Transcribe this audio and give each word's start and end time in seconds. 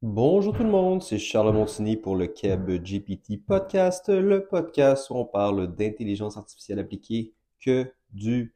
Bonjour 0.00 0.56
tout 0.56 0.62
le 0.62 0.70
monde, 0.70 1.02
c'est 1.02 1.18
Charles 1.18 1.52
Montigny 1.52 1.96
pour 1.96 2.14
le 2.14 2.28
Keb 2.28 2.70
GPT 2.70 3.44
Podcast, 3.44 4.08
le 4.08 4.46
podcast 4.46 5.10
où 5.10 5.16
on 5.16 5.24
parle 5.24 5.74
d'intelligence 5.74 6.36
artificielle 6.36 6.78
appliquée 6.78 7.34
que 7.60 7.92
du 8.10 8.54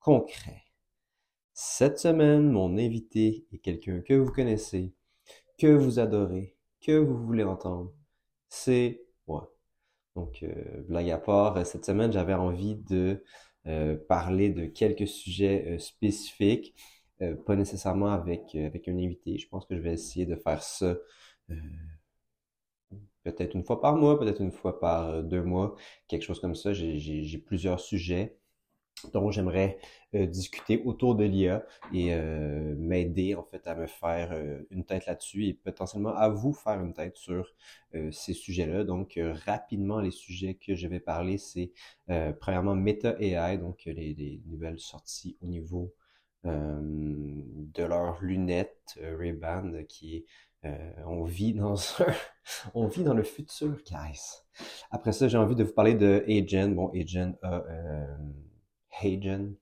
concret. 0.00 0.64
Cette 1.54 1.98
semaine, 1.98 2.50
mon 2.50 2.76
invité 2.76 3.46
est 3.52 3.58
quelqu'un 3.60 4.02
que 4.02 4.12
vous 4.12 4.30
connaissez, 4.30 4.92
que 5.56 5.68
vous 5.68 5.98
adorez, 5.98 6.58
que 6.82 6.92
vous 6.92 7.24
voulez 7.24 7.44
entendre. 7.44 7.94
C'est 8.50 9.02
moi. 9.26 9.50
Donc, 10.14 10.42
euh, 10.42 10.82
blague 10.88 11.08
à 11.08 11.16
part, 11.16 11.66
cette 11.66 11.86
semaine, 11.86 12.12
j'avais 12.12 12.34
envie 12.34 12.76
de 12.76 13.24
euh, 13.66 13.96
parler 14.08 14.50
de 14.50 14.66
quelques 14.66 15.08
sujets 15.08 15.64
euh, 15.68 15.78
spécifiques 15.78 16.74
euh, 17.22 17.36
pas 17.36 17.56
nécessairement 17.56 18.08
avec, 18.08 18.54
euh, 18.54 18.66
avec 18.66 18.88
un 18.88 18.96
invité. 18.98 19.38
Je 19.38 19.48
pense 19.48 19.64
que 19.66 19.76
je 19.76 19.80
vais 19.80 19.92
essayer 19.92 20.26
de 20.26 20.34
faire 20.34 20.62
ça 20.62 20.96
euh, 21.50 21.54
peut-être 23.22 23.54
une 23.54 23.64
fois 23.64 23.80
par 23.80 23.96
mois, 23.96 24.18
peut-être 24.18 24.40
une 24.40 24.50
fois 24.50 24.80
par 24.80 25.22
deux 25.22 25.42
mois, 25.42 25.76
quelque 26.08 26.22
chose 26.22 26.40
comme 26.40 26.54
ça. 26.54 26.72
J'ai 26.72 27.38
plusieurs 27.38 27.80
sujets 27.80 28.38
dont 29.12 29.30
j'aimerais 29.30 29.78
discuter 30.12 30.82
autour 30.84 31.14
de 31.16 31.24
l'IA 31.24 31.64
et 31.92 32.14
m'aider 32.76 33.34
en 33.34 33.42
fait 33.44 33.66
à 33.66 33.74
me 33.74 33.86
faire 33.86 34.36
une 34.70 34.84
tête 34.84 35.06
là-dessus 35.06 35.46
et 35.46 35.54
potentiellement 35.54 36.14
à 36.14 36.28
vous 36.28 36.52
faire 36.52 36.80
une 36.80 36.92
tête 36.94 37.16
sur 37.16 37.54
ces 38.10 38.34
sujets-là. 38.34 38.84
Donc 38.84 39.18
rapidement, 39.46 40.00
les 40.00 40.10
sujets 40.10 40.54
que 40.54 40.74
je 40.74 40.88
vais 40.88 41.00
parler, 41.00 41.38
c'est 41.38 41.72
premièrement 42.40 42.74
Meta 42.74 43.16
AI, 43.20 43.58
donc 43.58 43.84
les, 43.86 44.14
les, 44.14 44.42
nouvelles 44.46 44.80
sorties 44.80 45.36
au 45.40 45.46
niveau 45.46 45.94
de 46.44 47.84
leurs 47.84 48.22
lunettes 48.22 48.98
euh, 49.00 49.16
Ray-Ban 49.16 49.84
qui 49.88 50.16
est 50.16 50.24
euh, 50.64 50.92
on 51.06 51.24
vit 51.24 51.54
dans 51.54 51.74
un, 52.00 52.14
on 52.74 52.86
vit 52.86 53.02
dans 53.02 53.14
le 53.14 53.24
futur, 53.24 53.76
guys. 53.84 54.42
Après 54.90 55.12
ça, 55.12 55.28
j'ai 55.28 55.38
envie 55.38 55.56
de 55.56 55.64
vous 55.64 55.72
parler 55.72 55.94
de 55.94 56.24
Agen. 56.28 56.74
Bon, 56.74 56.88
Agen 56.94 57.36
a 57.42 57.64
euh, 57.64 58.16
Hagen, 59.02 59.54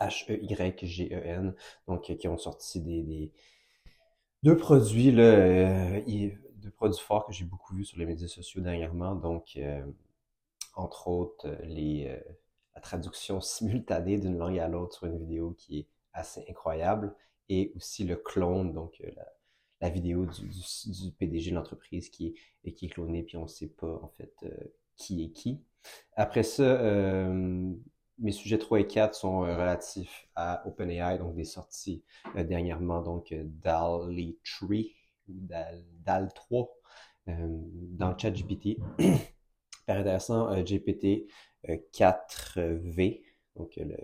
H-E-Y-G-E-N, 0.00 1.54
donc 1.86 2.16
qui 2.16 2.28
ont 2.28 2.38
sorti 2.38 2.80
des, 2.80 3.02
des 3.02 3.32
deux 4.42 4.56
produits 4.56 5.10
là, 5.12 5.24
euh, 5.24 6.30
deux 6.56 6.70
produits 6.70 7.00
forts 7.00 7.26
que 7.26 7.32
j'ai 7.32 7.44
beaucoup 7.44 7.74
vus 7.74 7.84
sur 7.84 7.98
les 7.98 8.06
médias 8.06 8.28
sociaux 8.28 8.62
dernièrement. 8.62 9.14
Donc, 9.14 9.58
entre 10.74 11.08
autres, 11.08 11.48
les 11.64 12.18
la 12.74 12.80
traduction 12.80 13.40
simultanée 13.40 14.18
d'une 14.18 14.36
langue 14.36 14.58
à 14.58 14.66
l'autre 14.66 14.96
sur 14.96 15.06
une 15.06 15.18
vidéo 15.18 15.54
qui 15.56 15.80
est 15.80 15.86
assez 16.14 16.44
incroyable, 16.48 17.14
et 17.48 17.72
aussi 17.76 18.04
le 18.04 18.16
clone, 18.16 18.72
donc 18.72 19.00
euh, 19.04 19.10
la, 19.80 19.90
vidéo 19.90 20.24
du, 20.24 21.12
PDG 21.18 21.50
de 21.50 21.56
l'entreprise 21.56 22.08
qui 22.08 22.34
est, 22.64 22.72
qui 22.72 22.86
est 22.86 22.88
clonée, 22.88 23.22
puis 23.22 23.36
on 23.36 23.42
ne 23.42 23.48
sait 23.48 23.68
pas 23.68 24.00
en 24.02 24.08
fait 24.08 24.32
euh, 24.44 24.72
qui 24.96 25.24
est 25.24 25.30
qui. 25.30 25.62
Après 26.14 26.42
ça, 26.42 26.62
euh, 26.62 27.70
mes 28.18 28.32
sujets 28.32 28.56
3 28.56 28.80
et 28.80 28.86
4 28.86 29.14
sont 29.14 29.40
relatifs 29.40 30.26
à 30.34 30.66
OpenAI, 30.66 31.18
donc 31.18 31.34
des 31.34 31.44
sorties 31.44 32.02
dernièrement, 32.34 33.02
donc 33.02 33.34
DAL-3 33.34 34.94
DAL, 35.28 35.84
DAL 36.00 36.32
3 36.32 36.70
dans 37.26 38.10
le 38.10 38.18
chat 38.18 38.30
GPT. 38.30 38.78
Par 39.86 39.98
intéressant, 39.98 40.54
GPT 40.62 41.26
4V, 41.66 43.22
donc 43.56 43.76
le, 43.76 43.96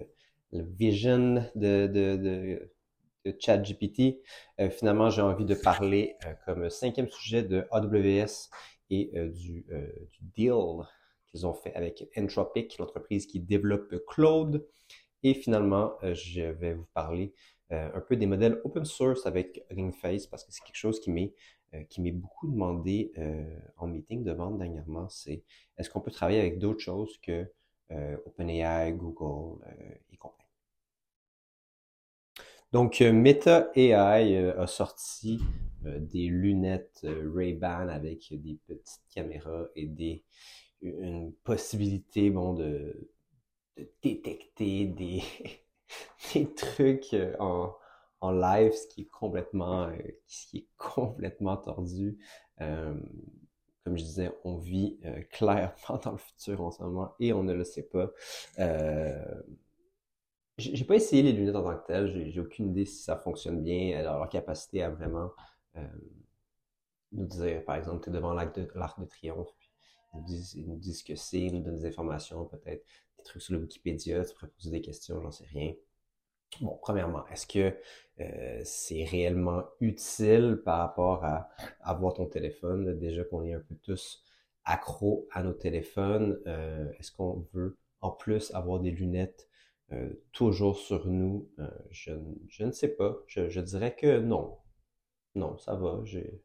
le 0.52 0.62
vision 0.64 1.44
de, 1.54 1.86
de, 1.86 2.16
de, 2.16 2.72
de 3.24 3.36
ChatGPT. 3.38 4.20
Euh, 4.60 4.70
finalement, 4.70 5.10
j'ai 5.10 5.22
envie 5.22 5.44
de 5.44 5.54
parler 5.54 6.16
euh, 6.26 6.34
comme 6.46 6.70
cinquième 6.70 7.08
sujet 7.08 7.42
de 7.42 7.66
AWS 7.70 8.48
et 8.90 9.10
euh, 9.14 9.28
du, 9.28 9.64
euh, 9.70 9.86
du, 10.10 10.18
deal 10.34 10.84
qu'ils 11.26 11.46
ont 11.46 11.54
fait 11.54 11.74
avec 11.74 12.08
Entropic, 12.16 12.76
l'entreprise 12.78 13.26
qui 13.26 13.40
développe 13.40 13.94
Cloud. 14.08 14.66
Et 15.22 15.34
finalement, 15.34 15.92
euh, 16.02 16.14
je 16.14 16.42
vais 16.42 16.74
vous 16.74 16.86
parler 16.94 17.32
un 17.72 18.00
peu 18.00 18.16
des 18.16 18.26
modèles 18.26 18.60
open 18.64 18.84
source 18.84 19.26
avec 19.26 19.64
Ringface 19.70 20.26
parce 20.26 20.42
que 20.42 20.50
c'est 20.50 20.64
quelque 20.64 20.74
chose 20.74 20.98
qui 20.98 21.12
m'est 21.12 21.32
qui 21.88 22.00
m'est 22.02 22.10
beaucoup 22.10 22.48
demandé 22.48 23.12
en 23.76 23.86
meeting 23.86 24.24
de 24.24 24.32
vente 24.32 24.58
dernièrement. 24.58 25.08
C'est 25.08 25.44
est-ce 25.78 25.88
qu'on 25.88 26.00
peut 26.00 26.10
travailler 26.10 26.40
avec 26.40 26.58
d'autres 26.58 26.80
choses 26.80 27.16
que 27.22 27.46
OpenAI, 28.26 28.90
Google 28.94 29.64
et 30.10 30.16
compagnie? 30.16 30.49
Donc, 32.72 33.00
euh, 33.00 33.12
Meta 33.12 33.68
AI 33.74 34.36
euh, 34.36 34.60
a 34.60 34.66
sorti 34.68 35.40
euh, 35.86 35.98
des 35.98 36.26
lunettes 36.28 37.04
Ray-Ban 37.34 37.88
avec 37.88 38.28
des 38.30 38.58
petites 38.66 39.02
caméras 39.12 39.66
et 39.74 39.86
des 39.86 40.24
une 40.82 41.34
possibilité 41.44 42.30
bon 42.30 42.54
de, 42.54 43.10
détecter 44.02 44.86
des, 44.86 45.22
trucs 46.56 47.14
en, 47.38 47.74
en 48.22 48.30
live, 48.30 48.72
ce 48.72 48.86
qui 48.86 49.02
est 49.02 49.10
complètement 49.10 49.90
ce 50.26 50.46
qui 50.46 50.58
est 50.58 50.68
complètement 50.78 51.58
tordu. 51.58 52.18
Comme 52.58 53.98
je 53.98 54.02
disais, 54.04 54.32
on 54.44 54.56
vit 54.56 54.98
clairement 55.30 55.98
dans 56.02 56.12
le 56.12 56.18
futur 56.18 56.62
en 56.62 56.70
ce 56.70 56.82
moment 56.82 57.14
et 57.20 57.34
on 57.34 57.42
ne 57.42 57.52
le 57.52 57.64
sait 57.64 57.82
pas. 57.82 58.10
J'ai 60.60 60.84
pas 60.84 60.94
essayé 60.94 61.22
les 61.22 61.32
lunettes 61.32 61.56
en 61.56 61.64
tant 61.64 61.76
que 61.76 61.86
telles. 61.86 62.30
J'ai 62.30 62.40
aucune 62.40 62.70
idée 62.70 62.84
si 62.84 63.02
ça 63.02 63.16
fonctionne 63.16 63.62
bien, 63.62 64.02
leur 64.02 64.28
capacité 64.28 64.82
à 64.82 64.90
vraiment 64.90 65.30
euh, 65.76 65.86
nous 67.12 67.26
dire, 67.26 67.64
par 67.64 67.76
exemple, 67.76 68.04
tu 68.04 68.10
es 68.10 68.12
devant 68.12 68.32
l'arc 68.32 68.54
de, 68.54 68.62
de, 68.62 69.04
triomphe, 69.06 69.52
puis 69.58 69.70
ils 70.12 70.18
nous 70.18 70.24
disent, 70.24 70.56
nous 70.66 70.76
disent 70.76 71.00
ce 71.00 71.04
que 71.04 71.16
c'est, 71.16 71.40
ils 71.40 71.54
nous 71.54 71.62
donnent 71.62 71.76
des 71.76 71.86
informations, 71.86 72.44
peut-être 72.44 72.84
des 73.16 73.22
trucs 73.24 73.42
sur 73.42 73.54
le 73.54 73.60
Wikipédia, 73.60 74.24
tu 74.24 74.34
pourrais 74.34 74.48
poser 74.48 74.70
des 74.70 74.80
questions, 74.80 75.20
j'en 75.20 75.30
sais 75.30 75.46
rien. 75.46 75.74
Bon, 76.60 76.78
premièrement, 76.82 77.26
est-ce 77.28 77.46
que 77.46 77.76
euh, 78.20 78.60
c'est 78.64 79.04
réellement 79.04 79.64
utile 79.80 80.60
par 80.64 80.78
rapport 80.78 81.24
à 81.24 81.48
avoir 81.80 82.14
ton 82.14 82.26
téléphone? 82.26 82.98
Déjà 82.98 83.24
qu'on 83.24 83.44
est 83.44 83.54
un 83.54 83.60
peu 83.60 83.76
tous 83.76 84.24
accros 84.64 85.28
à 85.32 85.42
nos 85.42 85.52
téléphones, 85.52 86.40
euh, 86.46 86.90
est-ce 86.98 87.12
qu'on 87.12 87.46
veut 87.52 87.78
en 88.00 88.10
plus 88.10 88.52
avoir 88.54 88.80
des 88.80 88.90
lunettes 88.90 89.48
euh, 89.92 90.10
toujours 90.32 90.78
sur 90.78 91.06
nous, 91.06 91.48
euh, 91.58 91.68
je, 91.90 92.12
je, 92.48 92.64
ne 92.64 92.70
sais 92.70 92.88
pas. 92.88 93.18
Je, 93.26 93.60
dirais 93.60 93.94
que 93.96 94.20
non. 94.20 94.56
Non, 95.34 95.58
ça 95.58 95.74
va. 95.74 96.00
J'ai, 96.04 96.42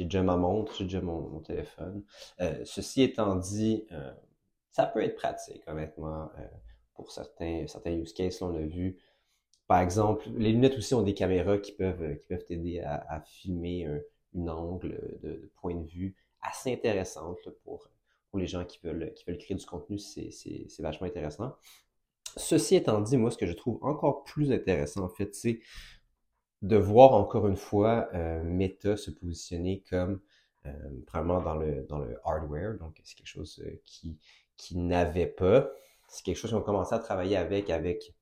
déjà 0.00 0.22
ma 0.22 0.36
montre, 0.36 0.74
j'ai 0.74 0.84
déjà 0.84 1.00
mon, 1.00 1.40
téléphone. 1.40 2.04
Euh, 2.40 2.64
ceci 2.64 3.02
étant 3.02 3.36
dit, 3.36 3.86
ça 4.70 4.86
peut 4.86 5.02
être 5.02 5.16
pratique, 5.16 5.62
honnêtement, 5.68 6.30
pour 6.94 7.12
certains, 7.12 7.66
certains 7.68 7.92
use 7.92 8.12
cases. 8.12 8.42
On 8.42 8.54
a 8.56 8.60
vu, 8.60 8.98
par 9.66 9.80
exemple, 9.80 10.28
les 10.36 10.52
lunettes 10.52 10.76
aussi 10.76 10.94
ont 10.94 11.02
des 11.02 11.14
caméras 11.14 11.58
qui 11.58 11.72
peuvent, 11.72 12.16
qui 12.18 12.26
peuvent 12.26 12.44
t'aider 12.44 12.80
à, 12.80 13.20
filmer 13.20 13.86
un, 13.86 14.00
une 14.34 14.50
angle 14.50 15.18
de, 15.22 15.50
point 15.60 15.74
de 15.74 15.86
vue 15.86 16.16
assez 16.42 16.72
intéressante 16.72 17.38
là, 17.44 17.52
pour, 17.64 17.88
pour 18.30 18.38
les 18.38 18.46
gens 18.46 18.64
qui 18.64 18.78
veulent, 18.82 19.12
qui 19.14 19.24
veulent 19.26 19.38
créer 19.38 19.56
du 19.56 19.66
contenu. 19.66 19.98
C'est 19.98 20.68
vachement 20.80 21.06
intéressant. 21.06 21.56
Ceci 22.36 22.76
étant 22.76 23.00
dit, 23.00 23.16
moi, 23.16 23.30
ce 23.30 23.38
que 23.38 23.46
je 23.46 23.52
trouve 23.52 23.78
encore 23.82 24.24
plus 24.24 24.52
intéressant, 24.52 25.04
en 25.04 25.08
fait, 25.08 25.34
c'est 25.34 25.60
de 26.62 26.76
voir 26.76 27.14
encore 27.14 27.46
une 27.46 27.56
fois 27.56 28.08
euh, 28.14 28.42
Meta 28.44 28.96
se 28.96 29.10
positionner 29.10 29.82
comme 29.88 30.20
euh, 30.66 30.72
vraiment 31.10 31.40
dans 31.40 31.54
le, 31.54 31.86
dans 31.88 31.98
le 31.98 32.18
hardware. 32.24 32.78
Donc, 32.78 33.00
c'est 33.02 33.16
quelque 33.16 33.26
chose 33.26 33.62
euh, 33.64 33.80
qui, 33.84 34.76
n'avait 34.76 35.26
pas. 35.26 35.70
C'est 36.08 36.22
quelque 36.22 36.36
chose 36.36 36.50
qu'ils 36.50 36.58
ont 36.58 36.62
commencé 36.62 36.94
à 36.94 36.98
travailler 36.98 37.36
avec, 37.36 37.70
avec 37.70 38.14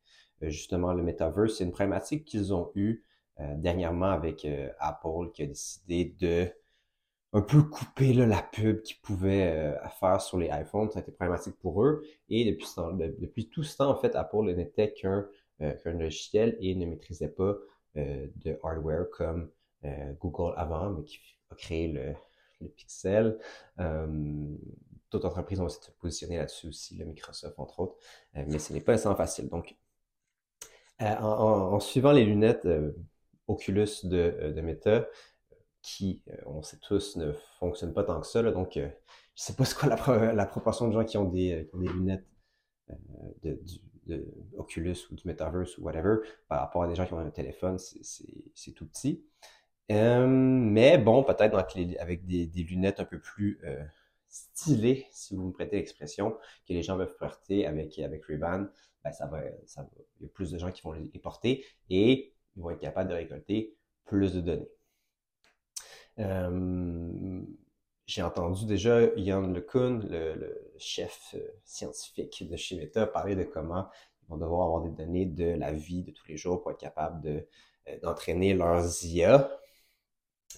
euh, 0.43 0.51
justement 0.51 0.93
le 0.93 1.03
metaverse. 1.03 1.57
C'est 1.57 1.65
une 1.65 1.73
problématique 1.73 2.25
qu'ils 2.25 2.55
ont 2.55 2.71
eue 2.77 3.03
euh, 3.41 3.55
dernièrement 3.57 4.11
avec 4.11 4.47
Apple 4.79 5.31
qui 5.35 5.43
a 5.43 5.47
décidé 5.47 6.17
de 6.21 6.49
un 7.33 7.43
peu 7.43 7.63
couper 7.63 8.15
la 8.15 8.43
pub 8.43 8.83
qu'ils 8.83 9.01
pouvaient 9.01 9.53
euh, 9.53 9.89
faire 10.01 10.21
sur 10.21 10.39
les 10.39 10.49
iPhones. 10.49 10.91
Ça 10.91 11.01
a 11.01 11.03
été 11.03 11.13
problématique 11.13 11.57
pour 11.59 11.85
eux. 11.85 12.03
Et 12.29 12.45
depuis, 12.45 13.49
tout 13.49 13.63
ce 13.63 13.77
temps, 13.77 13.91
en 13.91 13.97
fait, 13.97 14.17
Apple 14.17 14.45
n'était 14.55 14.93
qu'un 14.93 15.29
euh, 15.61 15.75
qu 15.75 15.91
logiciel 15.91 16.57
et 16.61 16.75
ne 16.75 16.87
maîtrisait 16.87 17.29
pas 17.29 17.57
euh, 17.97 18.27
de 18.37 18.59
hardware 18.63 19.11
comme 19.11 19.51
Google 20.21 20.55
avant, 20.57 20.91
mais 20.91 21.05
qui 21.05 21.21
a 21.51 21.55
créé 21.55 21.87
le, 21.87 22.15
Pixel. 22.77 23.39
D'autres 23.79 25.29
entreprises 25.29 25.61
ont 25.61 25.67
de 25.67 25.71
se 25.71 25.93
positionner 26.01 26.39
là-dessus 26.39 26.67
aussi, 26.67 26.97
le 26.97 27.05
Microsoft 27.05 27.57
entre 27.61 27.79
autres, 27.79 27.97
mais 28.35 28.59
ce 28.59 28.73
n'est 28.73 28.81
pas 28.81 28.91
nécessairement 28.91 29.17
facile. 29.17 29.49
Donc, 29.49 29.77
en, 30.99 31.79
suivant 31.79 32.11
les 32.11 32.25
lunettes 32.25 32.67
Oculus 33.47 33.87
de 34.03 34.61
Meta, 34.61 35.07
qui, 35.89 36.23
euh, 36.29 36.37
on 36.47 36.63
sait 36.63 36.79
tous, 36.79 37.17
ne 37.17 37.33
fonctionne 37.59 37.95
pas 37.95 38.05
tant 38.05 38.21
que 38.21 38.27
ça. 38.27 38.43
Donc, 38.43 38.77
euh, 38.77 38.89
je 39.35 39.43
sais 39.43 39.55
pas 39.55 39.65
ce 39.65 39.75
quoi 39.75 39.89
la, 39.89 40.47
proportion 40.47 40.89
de 40.89 40.93
gens 40.93 41.05
qui 41.05 41.17
ont 41.17 41.25
des, 41.25 41.67
euh, 41.75 41.93
lunettes 41.93 42.27
de, 43.43 43.55
du, 43.55 43.79
de 44.07 44.27
ou 45.11 45.15
du 45.15 45.27
Metaverse 45.27 45.79
ou 45.79 45.83
whatever 45.83 46.17
par 46.49 46.61
rapport 46.61 46.83
à 46.83 46.89
des 46.89 46.95
gens 46.95 47.07
qui 47.07 47.15
ont 47.15 47.19
un 47.19 47.31
téléphone, 47.31 47.79
c'est 47.79 48.73
tout 48.73 48.87
petit. 48.87 49.25
mais 49.89 50.99
bon, 50.99 51.25
peut-être 51.25 51.55
avec 51.57 52.27
des, 52.27 52.47
lunettes 52.69 53.01
un 53.01 53.05
peu 53.05 53.19
plus 53.19 53.61
stylées, 54.29 55.07
si 55.11 55.37
vous 55.37 55.49
me 55.49 55.53
prêtez 55.53 55.77
l'expression, 55.77 56.37
que 56.67 56.73
les 56.73 56.83
gens 56.83 56.97
veulent 56.97 57.17
porter 57.17 57.67
avec, 57.67 57.99
avec 57.99 58.25
ben 58.29 58.71
ça 59.13 59.27
va, 59.27 59.43
il 59.45 60.23
y 60.23 60.27
a 60.27 60.29
plus 60.29 60.51
de 60.51 60.59
gens 60.59 60.73
qui 60.73 60.83
vont 60.83 60.93
les 60.93 61.21
porter 61.21 61.65
et 61.89 62.35
ils 62.57 62.63
vont 62.63 62.71
être 62.71 62.81
capables 62.81 63.11
de 63.11 63.15
récolter 63.15 63.77
plus 64.07 64.33
de 64.33 64.41
données. 64.41 64.69
Euh, 66.19 67.41
j'ai 68.07 68.23
entendu 68.23 68.67
déjà 68.67 69.03
Ian 69.17 69.43
LeCun, 69.43 70.01
le, 70.09 70.35
le 70.35 70.73
chef 70.79 71.35
euh, 71.35 71.41
scientifique 71.65 72.49
de 72.49 72.57
chez 72.57 72.77
Meta, 72.77 73.07
parler 73.07 73.37
de 73.37 73.45
comment 73.45 73.87
ils 74.23 74.31
vont 74.31 74.39
devoir 74.39 74.67
avoir 74.67 74.83
des 74.83 74.91
données 74.91 75.27
de 75.27 75.55
la 75.55 75.73
vie 75.73 76.03
de 76.03 76.11
tous 76.11 76.27
les 76.29 76.37
jours 76.37 76.61
pour 76.63 76.71
être 76.71 76.81
capables 76.81 77.47
euh, 77.89 77.99
d'entraîner 78.03 78.55
leurs 78.55 79.05
IA. 79.05 79.51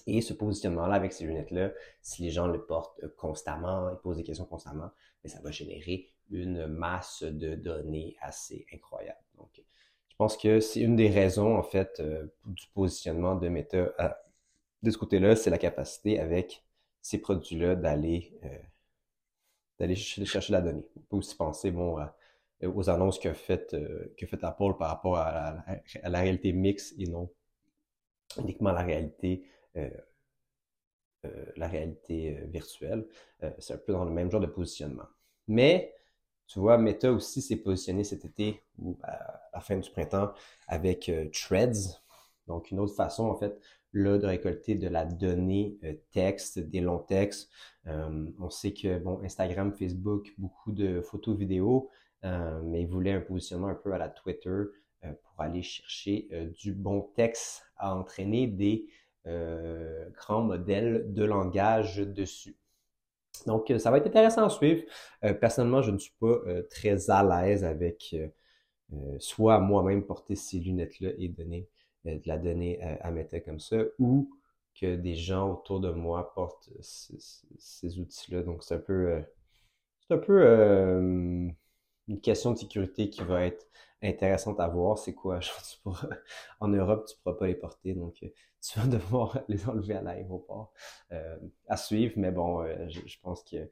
Et 0.07 0.21
ce 0.21 0.33
positionnement-là 0.33 0.95
avec 0.95 1.13
ces 1.13 1.25
lunettes-là, 1.25 1.73
si 2.01 2.23
les 2.23 2.31
gens 2.31 2.47
le 2.47 2.65
portent 2.65 3.05
constamment, 3.17 3.89
ils 3.91 3.97
posent 3.97 4.17
des 4.17 4.23
questions 4.23 4.45
constamment, 4.45 4.89
mais 5.23 5.29
ça 5.29 5.41
va 5.41 5.51
générer 5.51 6.09
une 6.31 6.65
masse 6.65 7.23
de 7.23 7.55
données 7.55 8.15
assez 8.21 8.65
incroyable. 8.73 9.19
Donc, 9.37 9.61
je 10.07 10.15
pense 10.15 10.37
que 10.37 10.59
c'est 10.61 10.79
une 10.79 10.95
des 10.95 11.09
raisons, 11.09 11.57
en 11.57 11.63
fait, 11.63 12.01
du 12.45 12.67
positionnement 12.73 13.35
de 13.35 13.49
Meta 13.49 13.91
de 14.83 14.91
ce 14.91 14.97
côté-là, 14.97 15.35
c'est 15.35 15.49
la 15.49 15.57
capacité 15.57 16.19
avec 16.19 16.63
ces 17.01 17.19
produits-là 17.19 17.75
d'aller 17.75 18.37
euh, 18.43 18.57
d'aller 19.79 19.95
chercher 19.95 20.53
la 20.53 20.61
donnée. 20.61 20.85
On 20.95 20.99
peut 21.01 21.17
aussi 21.17 21.35
penser 21.35 21.71
bon, 21.71 21.97
aux 22.63 22.89
annonces 22.89 23.17
que 23.17 23.33
fait, 23.33 23.73
euh, 23.73 24.13
que 24.17 24.27
fait 24.27 24.43
Apple 24.43 24.75
par 24.77 24.89
rapport 24.89 25.17
à 25.17 25.65
la, 26.03 26.19
réalité 26.19 26.53
mixte 26.53 26.93
et 26.99 27.07
non 27.07 27.31
uniquement 28.37 28.71
la 28.71 28.83
réalité 28.83 29.43
euh, 29.75 29.89
la 31.55 31.67
réalité 31.67 32.33
virtuelle. 32.47 33.07
c'est 33.59 33.75
un 33.75 33.77
peu 33.77 33.93
dans 33.93 34.05
le 34.05 34.11
même 34.11 34.31
genre 34.31 34.41
de 34.41 34.47
positionnement. 34.47 35.05
Mais 35.47 35.93
tu 36.47 36.59
vois, 36.59 36.79
Meta 36.79 37.11
aussi 37.11 37.43
s'est 37.43 37.57
positionné 37.57 38.03
cet 38.03 38.25
été 38.25 38.63
ou 38.79 38.97
à 39.03 39.49
la 39.53 39.59
fin 39.59 39.77
du 39.77 39.87
printemps 39.91 40.33
avec 40.67 41.11
Threads. 41.31 42.01
Donc, 42.47 42.71
une 42.71 42.79
autre 42.79 42.95
façon, 42.95 43.25
en 43.25 43.35
fait, 43.35 43.61
là, 43.93 44.17
de 44.17 44.25
récolter 44.25 44.75
de 44.75 44.87
la 44.87 45.05
donnée 45.05 45.77
euh, 45.83 45.93
texte, 46.11 46.59
des 46.59 46.81
longs 46.81 46.99
textes. 46.99 47.49
Euh, 47.87 48.25
on 48.39 48.49
sait 48.49 48.73
que, 48.73 48.99
bon, 48.99 49.21
Instagram, 49.23 49.73
Facebook, 49.73 50.33
beaucoup 50.37 50.71
de 50.71 51.01
photos, 51.01 51.37
vidéos, 51.37 51.89
euh, 52.23 52.61
mais 52.63 52.81
ils 52.81 52.87
voulaient 52.87 53.13
un 53.13 53.21
positionnement 53.21 53.67
un 53.67 53.75
peu 53.75 53.93
à 53.93 53.97
la 53.97 54.09
Twitter 54.09 54.63
pour 55.23 55.41
aller 55.41 55.63
chercher 55.63 56.29
du 56.59 56.73
bon 56.73 57.09
texte 57.15 57.63
à 57.75 57.95
entraîner 57.95 58.45
des 58.45 58.85
grands 59.25 60.43
modèles 60.43 61.11
de 61.11 61.23
langage 61.23 61.97
dessus. 61.97 62.55
Donc, 63.47 63.73
ça 63.79 63.89
va 63.89 63.97
être 63.97 64.05
intéressant 64.05 64.45
à 64.45 64.49
suivre. 64.49 64.83
personnellement, 65.39 65.81
je 65.81 65.89
ne 65.89 65.97
suis 65.97 66.13
pas 66.19 66.37
très 66.69 67.09
à 67.09 67.23
l'aise 67.23 67.65
avec 67.65 68.15
soit 69.17 69.59
moi-même 69.59 70.05
porter 70.05 70.35
ces 70.35 70.59
lunettes-là 70.59 71.09
et 71.17 71.29
donner 71.29 71.67
euh, 71.67 71.80
de 72.05 72.21
la 72.25 72.37
donner 72.37 72.81
à 72.81 73.11
Meta 73.11 73.39
comme 73.39 73.59
ça, 73.59 73.77
ou 73.99 74.29
que 74.79 74.95
des 74.95 75.15
gens 75.15 75.51
autour 75.51 75.79
de 75.79 75.91
moi 75.91 76.33
portent 76.33 76.69
ces, 76.79 77.99
outils-là. 77.99 78.43
Donc, 78.43 78.63
c'est 78.63 78.75
un 78.75 78.79
peu, 78.79 79.09
euh, 79.11 79.21
c'est 79.99 80.13
un 80.13 80.17
peu 80.17 80.41
euh, 80.41 81.49
une 82.07 82.21
question 82.21 82.51
de 82.51 82.57
sécurité 82.57 83.09
qui 83.09 83.21
va 83.23 83.45
être 83.45 83.67
intéressante 84.01 84.59
à 84.59 84.67
voir. 84.67 84.97
C'est 84.97 85.13
quoi? 85.13 85.39
en 86.59 86.67
Europe, 86.69 87.05
tu 87.07 87.15
ne 87.15 87.21
pourras 87.21 87.37
pas 87.37 87.47
les 87.47 87.55
porter, 87.55 87.93
donc 87.93 88.15
tu 88.61 88.79
vas 88.79 88.87
devoir 88.87 89.39
les 89.47 89.67
enlever 89.67 89.95
à 89.95 90.01
l'aéroport. 90.01 90.73
à 91.67 91.77
suivre, 91.77 92.13
mais 92.17 92.31
bon, 92.31 92.65
je, 92.89 93.19
pense 93.21 93.43
que, 93.43 93.69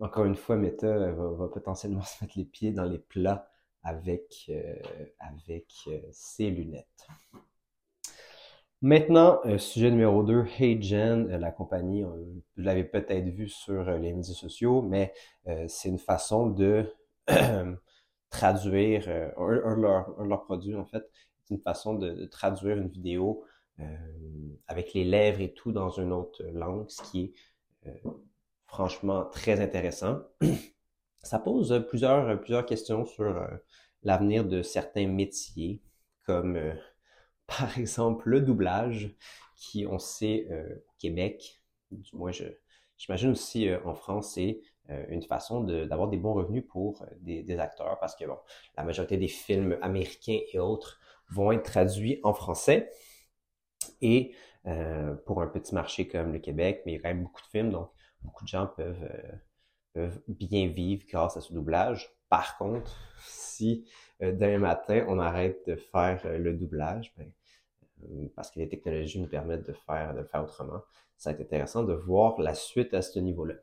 encore 0.00 0.24
une 0.24 0.36
fois, 0.36 0.56
Meta 0.56 1.12
va, 1.12 1.48
potentiellement 1.48 2.02
se 2.02 2.24
mettre 2.24 2.36
les 2.36 2.44
pieds 2.44 2.72
dans 2.72 2.84
les 2.84 2.98
plats 2.98 3.48
avec, 3.82 4.50
avec 5.20 5.72
ses 6.10 6.50
lunettes. 6.50 7.06
Maintenant, 8.84 9.40
euh, 9.46 9.56
sujet 9.56 9.90
numéro 9.90 10.22
2, 10.22 10.44
HeyGen, 10.60 11.30
euh, 11.30 11.38
la 11.38 11.50
compagnie, 11.50 12.02
vous 12.02 12.42
l'avez 12.58 12.84
peut-être 12.84 13.30
vu 13.30 13.48
sur 13.48 13.88
euh, 13.88 13.96
les 13.96 14.12
médias 14.12 14.34
sociaux, 14.34 14.82
mais 14.82 15.14
c'est 15.68 15.88
une 15.88 15.98
façon 15.98 16.50
de 16.50 16.92
traduire 18.28 19.08
un, 19.08 19.76
de 19.76 20.28
leurs 20.28 20.44
produits, 20.44 20.76
en 20.76 20.84
fait, 20.84 21.02
c'est 21.44 21.54
une 21.54 21.62
façon 21.62 21.94
de, 21.94 22.26
traduire 22.26 22.76
une 22.76 22.88
vidéo 22.88 23.46
avec 24.66 24.92
les 24.92 25.04
lèvres 25.04 25.40
et 25.40 25.54
tout 25.54 25.72
dans 25.72 25.88
une 25.88 26.12
autre 26.12 26.44
langue, 26.52 26.84
ce 26.90 27.02
qui 27.04 27.32
est 27.86 28.02
franchement 28.66 29.24
très 29.24 29.60
intéressant. 29.62 30.18
Ça 31.22 31.38
pose 31.38 31.86
plusieurs, 31.88 32.38
plusieurs 32.38 32.66
questions 32.66 33.06
sur 33.06 33.48
l'avenir 34.02 34.44
de 34.44 34.60
certains 34.60 35.08
métiers, 35.08 35.80
comme 36.26 36.58
par 37.58 37.78
exemple 37.78 38.28
le 38.28 38.40
doublage, 38.40 39.14
qui 39.56 39.86
on 39.86 39.98
sait 39.98 40.46
euh, 40.50 40.76
au 40.76 40.92
Québec, 40.98 41.62
du 41.90 42.16
moins 42.16 42.32
je, 42.32 42.44
j'imagine 42.96 43.30
aussi 43.30 43.68
euh, 43.68 43.78
en 43.84 43.94
France, 43.94 44.32
c'est 44.34 44.60
euh, 44.90 45.04
une 45.08 45.22
façon 45.22 45.62
d'avoir 45.62 46.08
des 46.08 46.18
bons 46.18 46.34
revenus 46.34 46.64
pour 46.68 47.06
des, 47.20 47.42
des, 47.42 47.58
acteurs 47.58 47.98
parce 47.98 48.14
que 48.14 48.24
bon, 48.26 48.38
la 48.76 48.84
majorité 48.84 49.16
des 49.16 49.28
films 49.28 49.78
américains 49.80 50.38
et 50.52 50.58
autres 50.58 51.00
vont 51.30 51.52
être 51.52 51.64
traduits 51.64 52.20
en 52.22 52.34
français. 52.34 52.90
Et 54.00 54.34
pour 55.26 55.42
un 55.42 55.46
petit 55.46 55.74
marché 55.74 56.08
comme 56.08 56.32
le 56.32 56.38
Québec, 56.38 56.82
mais 56.84 56.92
il 56.92 56.94
y 56.94 56.98
a 56.98 57.02
quand 57.02 57.08
même 57.08 57.22
beaucoup 57.22 57.42
de 57.42 57.46
films, 57.46 57.70
donc 57.70 57.90
beaucoup 58.22 58.44
de 58.44 58.48
gens 58.48 58.66
peuvent, 58.66 59.06
bien 60.28 60.68
vivre 60.68 61.04
grâce 61.08 61.36
à 61.36 61.40
ce 61.40 61.52
doublage. 61.52 62.14
Par 62.28 62.58
contre, 62.58 62.92
si 63.20 63.86
euh, 64.22 64.32
demain 64.32 64.58
matin, 64.58 65.04
on 65.08 65.18
arrête 65.18 65.66
de 65.66 65.76
faire 65.76 66.20
euh, 66.24 66.38
le 66.38 66.52
doublage, 66.54 67.12
ben, 67.16 67.30
euh, 68.04 68.28
parce 68.36 68.50
que 68.50 68.60
les 68.60 68.68
technologies 68.68 69.20
nous 69.20 69.28
permettent 69.28 69.66
de 69.66 69.72
faire, 69.72 70.14
de 70.14 70.20
le 70.20 70.26
faire 70.26 70.42
autrement. 70.42 70.80
Ça 71.16 71.30
va 71.30 71.34
être 71.34 71.42
intéressant 71.42 71.84
de 71.84 71.94
voir 71.94 72.40
la 72.40 72.54
suite 72.54 72.94
à 72.94 73.02
ce 73.02 73.18
niveau-là. 73.18 73.54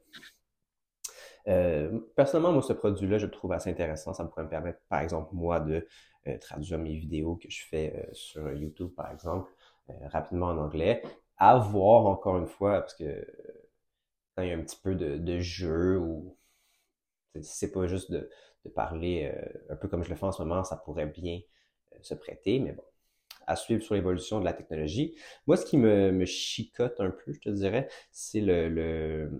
personnellement, 2.16 2.54
moi, 2.54 2.62
ce 2.62 2.74
produit-là, 2.74 3.18
je 3.18 3.26
le 3.26 3.32
trouve 3.32 3.52
assez 3.52 3.70
intéressant. 3.70 4.14
Ça 4.14 4.26
pourrait 4.26 4.44
me 4.44 4.50
permettre, 4.50 4.80
par 4.90 5.02
exemple, 5.02 5.30
moi, 5.34 5.60
de 5.60 5.86
traduire 6.40 6.78
mes 6.80 6.96
vidéos 6.96 7.36
que 7.36 7.50
je 7.50 7.66
fais 7.66 8.10
sur 8.14 8.54
YouTube, 8.54 8.92
par 8.96 9.12
exemple, 9.12 9.52
rapidement 10.06 10.48
en 10.48 10.58
anglais. 10.58 11.04
À 11.38 11.58
voir, 11.58 12.06
encore 12.06 12.38
une 12.38 12.48
fois, 12.48 12.80
parce 12.80 12.96
que 12.96 13.28
quand 14.36 14.44
il 14.44 14.50
y 14.50 14.52
a 14.52 14.58
un 14.58 14.62
petit 14.62 14.80
peu 14.82 14.96
de, 14.96 15.18
de 15.18 15.40
jeu 15.40 15.98
ou 15.98 16.38
c'est 17.42 17.72
pas 17.72 17.88
juste 17.88 18.12
de, 18.12 18.30
de 18.66 18.70
parler 18.70 19.32
euh, 19.34 19.74
un 19.74 19.76
peu 19.76 19.88
comme 19.88 20.04
je 20.04 20.10
le 20.10 20.16
fais 20.16 20.26
en 20.26 20.32
ce 20.32 20.42
moment, 20.42 20.64
ça 20.64 20.78
pourrait 20.78 21.06
bien 21.06 21.40
euh, 21.94 21.98
se 22.02 22.14
prêter, 22.14 22.60
mais 22.60 22.74
bon, 22.74 22.84
à 23.48 23.56
suivre 23.56 23.82
sur 23.82 23.96
l'évolution 23.96 24.40
de 24.40 24.46
la 24.46 24.54
technologie. 24.54 25.16
Moi, 25.48 25.58
ce 25.58 25.66
qui 25.66 25.78
me, 25.78 26.12
me 26.12 26.26
chicote 26.26 27.00
un 27.00 27.10
peu, 27.10 27.34
je 27.34 27.40
te 27.40 27.50
dirais, 27.50 27.88
c'est 28.12 28.42
le, 28.42 29.32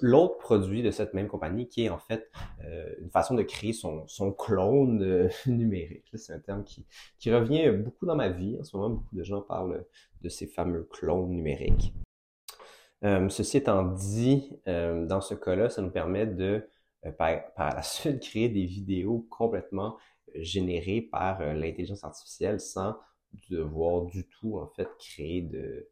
l'autre 0.00 0.38
produit 0.38 0.82
de 0.82 0.90
cette 0.90 1.14
même 1.14 1.28
compagnie 1.28 1.68
qui 1.68 1.84
est 1.84 1.88
en 1.88 1.98
fait 1.98 2.30
euh, 2.64 2.94
une 3.00 3.10
façon 3.10 3.34
de 3.34 3.42
créer 3.42 3.72
son, 3.72 4.06
son 4.06 4.32
clone 4.32 5.30
numérique. 5.46 6.10
C'est 6.14 6.32
un 6.32 6.40
terme 6.40 6.64
qui, 6.64 6.86
qui 7.18 7.32
revient 7.32 7.70
beaucoup 7.70 8.06
dans 8.06 8.16
ma 8.16 8.28
vie. 8.28 8.56
En 8.60 8.64
ce 8.64 8.76
moment, 8.76 8.90
beaucoup 8.90 9.16
de 9.16 9.22
gens 9.22 9.42
parlent 9.42 9.84
de 10.22 10.28
ces 10.28 10.46
fameux 10.46 10.84
clones 10.90 11.30
numériques. 11.30 11.94
Ceci 13.02 13.58
étant 13.58 13.84
dit, 13.84 14.52
dans 14.66 15.20
ce 15.20 15.34
cas-là, 15.34 15.70
ça 15.70 15.82
nous 15.82 15.90
permet 15.90 16.26
de 16.26 16.68
euh, 17.06 17.12
par, 17.12 17.74
la 17.74 17.82
suite 17.82 18.20
créer 18.20 18.48
des 18.48 18.66
vidéos 18.66 19.26
complètement 19.30 19.96
euh, 20.36 20.42
générées 20.42 21.02
par 21.02 21.40
euh, 21.40 21.54
l'intelligence 21.54 22.04
artificielle 22.04 22.60
sans 22.60 22.96
devoir 23.48 24.02
du 24.06 24.26
tout 24.26 24.58
en 24.58 24.66
fait 24.68 24.88
créer 24.98 25.42
de, 25.42 25.88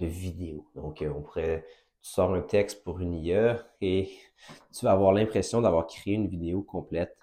de 0.00 0.06
vidéos. 0.06 0.68
Donc 0.74 1.04
on 1.06 1.22
pourrait 1.22 1.64
tu 2.02 2.10
sors 2.10 2.34
un 2.34 2.42
texte 2.42 2.82
pour 2.84 3.00
une 3.00 3.14
IA 3.14 3.64
et 3.80 4.10
tu 4.74 4.84
vas 4.84 4.92
avoir 4.92 5.12
l'impression 5.12 5.60
d'avoir 5.62 5.86
créé 5.86 6.14
une 6.14 6.28
vidéo 6.28 6.62
complète 6.62 7.16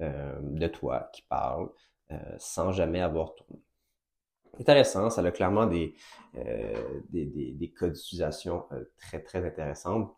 de 0.00 0.66
toi 0.66 1.08
qui 1.12 1.22
parle 1.22 1.70
sans 2.38 2.72
jamais 2.72 3.00
avoir 3.00 3.34
tourné. 3.36 3.62
Intéressant, 4.60 5.08
ça 5.10 5.22
a 5.22 5.30
clairement 5.30 5.66
des, 5.66 5.94
des, 6.34 7.24
des, 7.24 7.52
des, 7.52 7.70
codes 7.70 7.94
d'utilisation 7.94 8.66
très 8.98 9.22
très 9.22 9.44
intéressantes. 9.46 10.14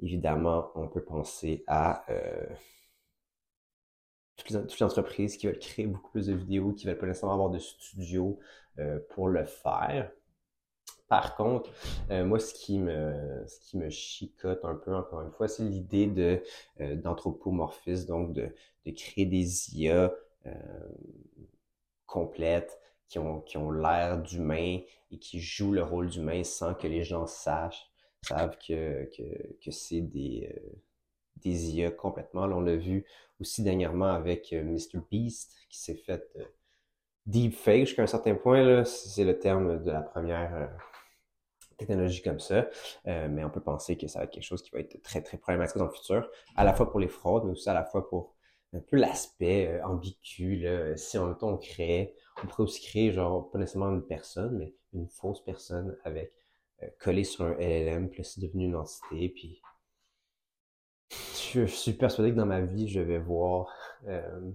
Évidemment, 0.00 0.70
on 0.76 0.88
peut 0.88 1.02
penser 1.02 1.64
à 1.66 2.04
euh, 2.10 2.46
toutes, 4.36 4.50
les, 4.50 4.82
entreprises 4.82 5.36
qui 5.36 5.46
veulent 5.48 5.58
créer 5.58 5.86
beaucoup 5.86 6.10
plus 6.12 6.26
de 6.26 6.34
vidéos, 6.34 6.72
qui 6.72 6.86
veulent 6.86 6.98
pas 6.98 7.06
nécessairement 7.06 7.34
avoir 7.34 7.50
de 7.50 7.58
studio 7.58 8.38
euh, 8.78 9.00
pour 9.10 9.28
le 9.28 9.44
faire. 9.44 10.12
Par 11.08 11.36
contre, 11.36 11.70
euh, 12.10 12.24
moi, 12.24 12.38
ce 12.38 12.54
qui 12.54 12.78
me 12.78 13.44
ce 13.46 13.60
qui 13.60 13.78
me 13.78 13.88
chicote 13.90 14.64
un 14.64 14.76
peu, 14.76 14.94
encore 14.94 15.22
une 15.22 15.32
fois, 15.32 15.48
c'est 15.48 15.64
l'idée 15.64 16.06
de 16.06 16.42
d'anthropomorphisme, 16.96 18.06
donc 18.06 18.32
de, 18.34 18.54
de 18.86 18.90
créer 18.92 19.26
des 19.26 19.74
IA 19.76 20.12
complètes 22.06 22.78
qui 23.08 23.18
ont, 23.18 23.40
qui 23.40 23.56
ont 23.56 23.70
l'air 23.70 24.18
d'humains 24.18 24.80
et 25.10 25.18
qui 25.18 25.40
jouent 25.40 25.72
le 25.72 25.82
rôle 25.82 26.08
d'humain 26.08 26.44
sans 26.44 26.74
que 26.74 26.86
les 26.86 27.02
gens 27.02 27.26
sachent, 27.26 27.90
savent 28.22 28.58
que, 28.58 29.04
que, 29.16 29.56
que 29.64 29.70
c'est 29.70 30.02
des, 30.02 30.52
euh, 30.54 30.78
des 31.42 31.70
IA 31.76 31.90
complètement. 31.90 32.46
Là, 32.46 32.56
on 32.56 32.60
l'a 32.60 32.76
vu 32.76 33.04
aussi 33.40 33.62
dernièrement 33.62 34.12
avec 34.12 34.52
euh, 34.52 34.62
Mr. 34.62 35.00
Beast 35.10 35.54
qui 35.68 35.78
s'est 35.78 35.94
fait 35.94 36.28
euh, 36.36 36.44
deepfake 37.26 37.86
jusqu'à 37.86 38.02
un 38.02 38.06
certain 38.06 38.34
point. 38.34 38.84
C'est 38.84 39.24
le 39.24 39.38
terme 39.38 39.82
de 39.82 39.90
la 39.90 40.02
première 40.02 40.54
euh, 40.54 40.66
technologie 41.76 42.22
comme 42.22 42.40
ça. 42.40 42.68
mais 43.04 43.44
on 43.44 43.50
peut 43.50 43.60
penser 43.60 43.96
que 43.96 44.08
ça 44.08 44.18
va 44.18 44.24
être 44.24 44.32
quelque 44.32 44.42
chose 44.42 44.62
qui 44.62 44.70
va 44.70 44.80
être 44.80 45.00
très, 45.02 45.22
très 45.22 45.38
problématique 45.38 45.76
dans 45.76 45.84
le 45.84 45.92
futur, 45.92 46.28
à 46.56 46.64
la 46.64 46.74
fois 46.74 46.90
pour 46.90 46.98
les 46.98 47.06
fraudes, 47.06 47.44
mais 47.44 47.52
aussi 47.52 47.68
à 47.68 47.74
la 47.74 47.84
fois 47.84 48.08
pour 48.08 48.34
un 48.72 48.80
peu 48.80 48.96
l'aspect 48.96 49.80
ambigu. 49.82 50.56
Là. 50.56 50.96
Si 50.96 51.18
en 51.18 51.26
même 51.26 51.38
temps 51.38 51.50
on 51.50 51.58
crée, 51.58 52.14
on 52.42 52.46
pourrait 52.46 52.64
aussi 52.64 52.82
créer, 52.82 53.12
genre, 53.12 53.50
pas 53.50 53.58
nécessairement 53.58 53.90
une 53.90 54.06
personne, 54.06 54.58
mais 54.58 54.74
une 54.92 55.08
fausse 55.08 55.42
personne 55.44 55.96
avec 56.04 56.32
collé 57.00 57.24
sur 57.24 57.44
un 57.44 57.54
LLM, 57.54 58.08
puis 58.08 58.24
c'est 58.24 58.40
devenu 58.40 58.66
une 58.66 58.76
entité, 58.76 59.28
puis 59.30 59.60
je, 61.10 61.66
suis 61.66 61.92
persuadé 61.92 62.30
que 62.30 62.36
dans 62.36 62.46
ma 62.46 62.60
vie, 62.60 62.88
je 62.88 63.00
vais 63.00 63.18
voir, 63.18 63.72
euh, 64.06 64.50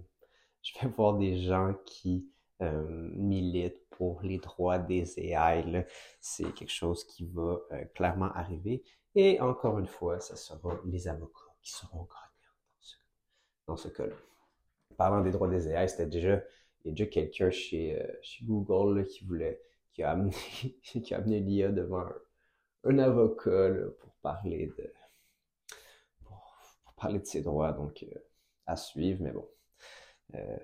je 0.61 0.79
vais 0.79 0.87
voir 0.89 1.17
des 1.17 1.37
gens 1.41 1.73
qui 1.85 2.27
euh, 2.61 3.09
militent 3.15 3.87
pour 3.89 4.21
les 4.21 4.37
droits 4.37 4.79
des 4.79 5.19
AI. 5.19 5.85
C'est 6.21 6.51
quelque 6.53 6.71
chose 6.71 7.03
qui 7.05 7.25
va 7.25 7.59
euh, 7.71 7.85
clairement 7.95 8.31
arriver. 8.33 8.83
Et 9.15 9.39
encore 9.41 9.79
une 9.79 9.87
fois, 9.87 10.19
ce 10.19 10.35
sera 10.35 10.79
les 10.85 11.07
avocats 11.07 11.39
qui 11.61 11.71
seront 11.71 12.03
gagnants 12.03 12.32
dans 13.67 13.77
ce, 13.77 13.87
cas-là. 13.87 14.15
Parlant 14.97 15.21
des 15.21 15.31
droits 15.31 15.47
des 15.47 15.69
AI, 15.69 15.87
c'était 15.87 16.05
déjà, 16.05 16.43
il 16.83 16.87
y 16.87 16.89
a 16.89 16.91
déjà 16.91 17.05
quelqu'un 17.07 17.49
chez, 17.49 18.01
chez 18.21 18.45
Google 18.45 19.05
qui 19.07 19.25
voulait, 19.25 19.61
qui 19.93 20.03
a 20.03 20.11
amené, 20.11 20.31
qui 20.83 21.13
a 21.13 21.17
amené 21.17 21.39
l'IA 21.39 21.69
devant 21.69 22.05
un, 22.83 22.99
avocat 22.99 23.69
pour 23.99 24.13
parler 24.21 24.67
de 24.77 24.93
parler 27.03 27.19
de 27.19 27.25
ses 27.25 27.41
droits, 27.41 27.73
donc 27.73 28.03
euh, 28.03 28.19
à 28.65 28.77
suivre, 28.77 29.21
mais 29.21 29.31
bon. 29.31 29.47
Euh, 30.35 30.57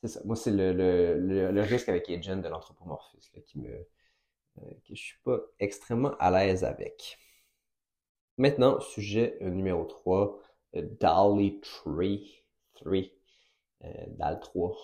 c'est 0.00 0.08
ça. 0.08 0.20
Moi, 0.24 0.36
c'est 0.36 0.52
le, 0.52 0.72
le, 0.72 1.50
le, 1.50 1.62
risque 1.62 1.88
avec 1.88 2.08
Agent 2.08 2.36
de 2.36 2.48
l'anthropomorphisme 2.48 3.42
qui 3.42 3.58
me, 3.58 3.70
euh, 3.70 4.70
que 4.86 4.94
je 4.94 5.02
suis 5.02 5.18
pas 5.24 5.40
extrêmement 5.58 6.14
à 6.18 6.30
l'aise 6.30 6.62
avec. 6.62 7.18
Maintenant, 8.38 8.78
sujet 8.80 9.36
numéro 9.40 9.84
3, 9.84 10.40
DALI 10.74 11.60
3, 11.60 11.94
3 12.74 13.00
DAL 14.08 14.40
3, 14.40 14.76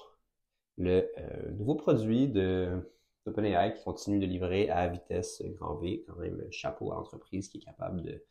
le 0.79 1.11
nouveau 1.53 1.75
produit 1.75 2.29
de 2.29 2.91
d'OpenAI 3.27 3.75
qui 3.75 3.85
continue 3.85 4.19
de 4.19 4.27
livrer 4.27 4.71
à 4.71 4.89
vitesse 4.89 5.43
grand 5.59 5.77
V, 5.77 6.05
quand 6.07 6.17
même 6.17 6.41
chapeau 6.51 6.91
à 6.93 6.95
l'entreprise 6.95 7.49
qui 7.49 7.59
est 7.59 7.61
capable 7.61 8.03
de 8.03 8.23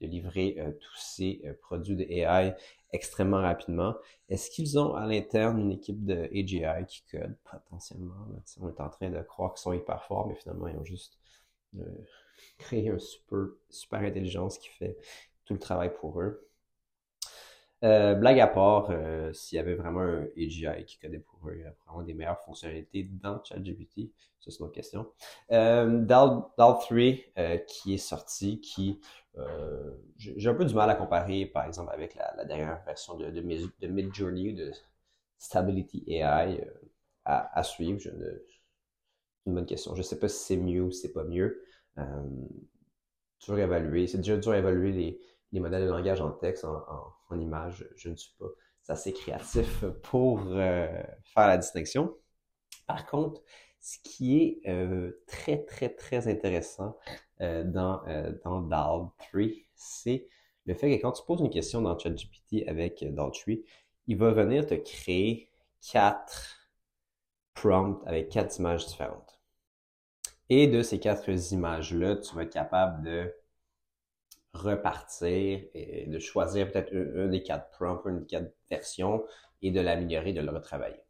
livrer 0.00 0.56
euh, 0.58 0.72
tous 0.72 0.96
ces 0.96 1.40
euh, 1.44 1.54
produits 1.60 1.96
de 1.96 2.04
AI 2.04 2.54
extrêmement 2.92 3.40
rapidement. 3.40 3.94
Est-ce 4.28 4.50
qu'ils 4.50 4.78
ont 4.78 4.94
à 4.94 5.06
l'interne 5.06 5.58
une 5.58 5.72
équipe 5.72 6.04
de 6.04 6.28
AGI 6.32 6.86
qui 6.86 7.02
code? 7.10 7.36
Potentiellement? 7.44 8.14
On 8.60 8.68
est 8.68 8.80
en 8.80 8.88
train 8.88 9.10
de 9.10 9.20
croire 9.22 9.54
qu'ils 9.54 9.62
sont 9.62 9.72
hyper 9.72 10.04
forts, 10.04 10.28
mais 10.28 10.34
finalement, 10.36 10.68
ils 10.68 10.76
ont 10.76 10.84
juste 10.84 11.18
euh, 11.78 11.84
créé 12.58 12.90
un 12.90 12.98
super, 12.98 13.48
super 13.70 14.00
intelligence 14.00 14.58
qui 14.58 14.68
fait 14.68 14.96
tout 15.44 15.54
le 15.54 15.60
travail 15.60 15.92
pour 16.00 16.20
eux. 16.20 16.48
Euh, 17.84 18.14
blague 18.14 18.40
à 18.40 18.48
part, 18.48 18.88
euh, 18.90 19.32
s'il 19.32 19.56
y 19.56 19.60
avait 19.60 19.74
vraiment 19.74 20.00
un 20.00 20.26
AGI 20.36 20.84
qui 20.84 20.98
codait 20.98 21.20
pour 21.20 21.48
eux, 21.48 21.62
vraiment 21.86 22.02
des 22.02 22.14
meilleures 22.14 22.40
fonctionnalités 22.40 23.04
dans 23.04 23.42
ChatGPT, 23.44 24.10
ça 24.40 24.50
c'est 24.50 24.58
une 24.58 24.66
autre 24.66 24.74
question. 24.74 25.12
Euh, 25.52 26.00
DAL, 26.00 26.42
3 26.56 26.80
qui 27.68 27.94
est 27.94 27.98
sorti, 27.98 28.60
qui 28.60 29.00
j'ai 30.16 30.48
un 30.48 30.54
peu 30.54 30.64
du 30.64 30.74
mal 30.74 30.90
à 30.90 30.96
comparer 30.96 31.46
par 31.46 31.64
exemple 31.64 31.92
avec 31.92 32.16
la, 32.16 32.44
dernière 32.44 32.82
version 32.84 33.14
de, 33.16 33.30
de, 33.30 33.40
de 33.40 33.86
Midjourney 33.86 34.52
de 34.54 34.72
Stability 35.38 36.02
AI 36.08 36.66
à, 37.24 37.62
suivre. 37.62 38.00
Je 38.00 38.10
ne, 38.10 38.42
une 39.46 39.54
bonne 39.54 39.66
question. 39.66 39.94
Je 39.94 40.00
ne 40.00 40.02
sais 40.02 40.18
pas 40.18 40.28
si 40.28 40.44
c'est 40.44 40.56
mieux 40.56 40.82
ou 40.82 40.90
si 40.90 41.02
c'est 41.02 41.12
pas 41.12 41.22
mieux. 41.22 41.62
dur 41.96 43.54
à 43.54 43.60
évaluer. 43.60 44.08
C'est 44.08 44.18
déjà 44.18 44.36
dur 44.36 44.52
à 44.52 44.58
évaluer 44.58 44.90
les, 44.90 45.20
les 45.52 45.60
modèles 45.60 45.84
de 45.84 45.90
langage 45.90 46.20
en 46.20 46.32
texte, 46.32 46.64
en, 46.64 46.74
en, 46.74 47.14
image, 47.36 47.86
je 47.96 48.10
ne 48.10 48.16
suis 48.16 48.34
pas 48.38 48.46
assez 48.88 49.12
créatif 49.12 49.84
pour 50.02 50.42
euh, 50.46 50.86
faire 51.24 51.46
la 51.46 51.58
distinction. 51.58 52.14
Par 52.86 53.06
contre, 53.06 53.42
ce 53.80 53.98
qui 54.02 54.38
est 54.38 54.68
euh, 54.68 55.22
très, 55.26 55.64
très, 55.64 55.90
très 55.90 56.28
intéressant 56.28 56.96
euh, 57.40 57.64
dans, 57.64 58.02
dans 58.44 58.62
DAL 58.62 59.08
3, 59.30 59.42
c'est 59.74 60.26
le 60.66 60.74
fait 60.74 60.96
que 60.96 61.02
quand 61.02 61.12
tu 61.12 61.22
poses 61.24 61.40
une 61.40 61.50
question 61.50 61.82
dans 61.82 61.98
ChatGPT 61.98 62.66
avec 62.66 63.04
DAL 63.04 63.30
3, 63.30 63.54
il 64.06 64.16
va 64.16 64.32
venir 64.32 64.66
te 64.66 64.74
créer 64.74 65.50
quatre 65.80 66.70
prompts 67.54 68.02
avec 68.06 68.30
quatre 68.30 68.58
images 68.58 68.86
différentes. 68.86 69.40
Et 70.48 70.66
de 70.66 70.82
ces 70.82 70.98
quatre 70.98 71.28
images-là, 71.52 72.16
tu 72.16 72.34
vas 72.34 72.42
être 72.42 72.52
capable 72.52 73.04
de 73.04 73.34
repartir 74.52 75.60
et 75.74 76.06
de 76.06 76.18
choisir 76.18 76.70
peut-être 76.70 76.94
un, 76.94 77.28
des 77.28 77.42
quatre 77.42 77.70
prompts, 77.70 78.04
une 78.06 78.20
des 78.20 78.26
quatre 78.26 78.54
versions 78.70 79.24
et 79.62 79.70
de 79.70 79.80
l'améliorer, 79.80 80.32
de 80.32 80.40
le 80.40 80.50
retravailler. 80.50 81.02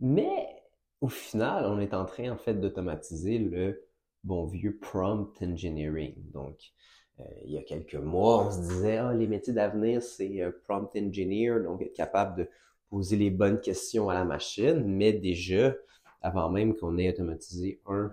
Mais 0.00 0.62
au 1.00 1.08
final, 1.08 1.66
on 1.66 1.80
est 1.80 1.94
en 1.94 2.04
train 2.04 2.30
en 2.30 2.36
fait 2.36 2.54
d'automatiser 2.54 3.38
le 3.38 3.84
bon 4.24 4.46
vieux 4.46 4.78
prompt 4.78 5.32
engineering. 5.42 6.14
Donc, 6.32 6.72
euh, 7.20 7.24
il 7.44 7.52
y 7.52 7.58
a 7.58 7.62
quelques 7.62 7.94
mois, 7.94 8.46
on 8.46 8.50
se 8.50 8.60
disait, 8.60 8.96
ah, 8.98 9.12
les 9.12 9.26
métiers 9.26 9.52
d'avenir, 9.52 10.02
c'est 10.02 10.40
euh, 10.42 10.50
prompt 10.64 10.90
engineer, 10.96 11.60
donc 11.62 11.82
être 11.82 11.92
capable 11.94 12.44
de 12.44 12.48
poser 12.88 13.16
les 13.16 13.30
bonnes 13.30 13.60
questions 13.60 14.08
à 14.08 14.14
la 14.14 14.24
machine, 14.24 14.84
mais 14.84 15.12
déjà, 15.12 15.74
avant 16.20 16.50
même 16.50 16.76
qu'on 16.76 16.98
ait 16.98 17.10
automatisé 17.10 17.80
un, 17.86 18.12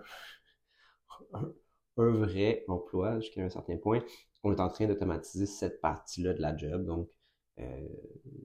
un 1.34 1.52
vrai 2.08 2.64
emploi 2.68 3.20
jusqu'à 3.20 3.44
un 3.44 3.50
certain 3.50 3.78
point. 3.78 4.02
On 4.44 4.54
est 4.54 4.62
en 4.62 4.70
train 4.70 4.88
d'automatiser 4.88 5.46
cette 5.46 5.82
partie-là 5.82 6.34
de 6.34 6.42
la 6.42 6.56
job. 6.56 6.86
Donc, 6.86 7.10
euh, 7.60 7.88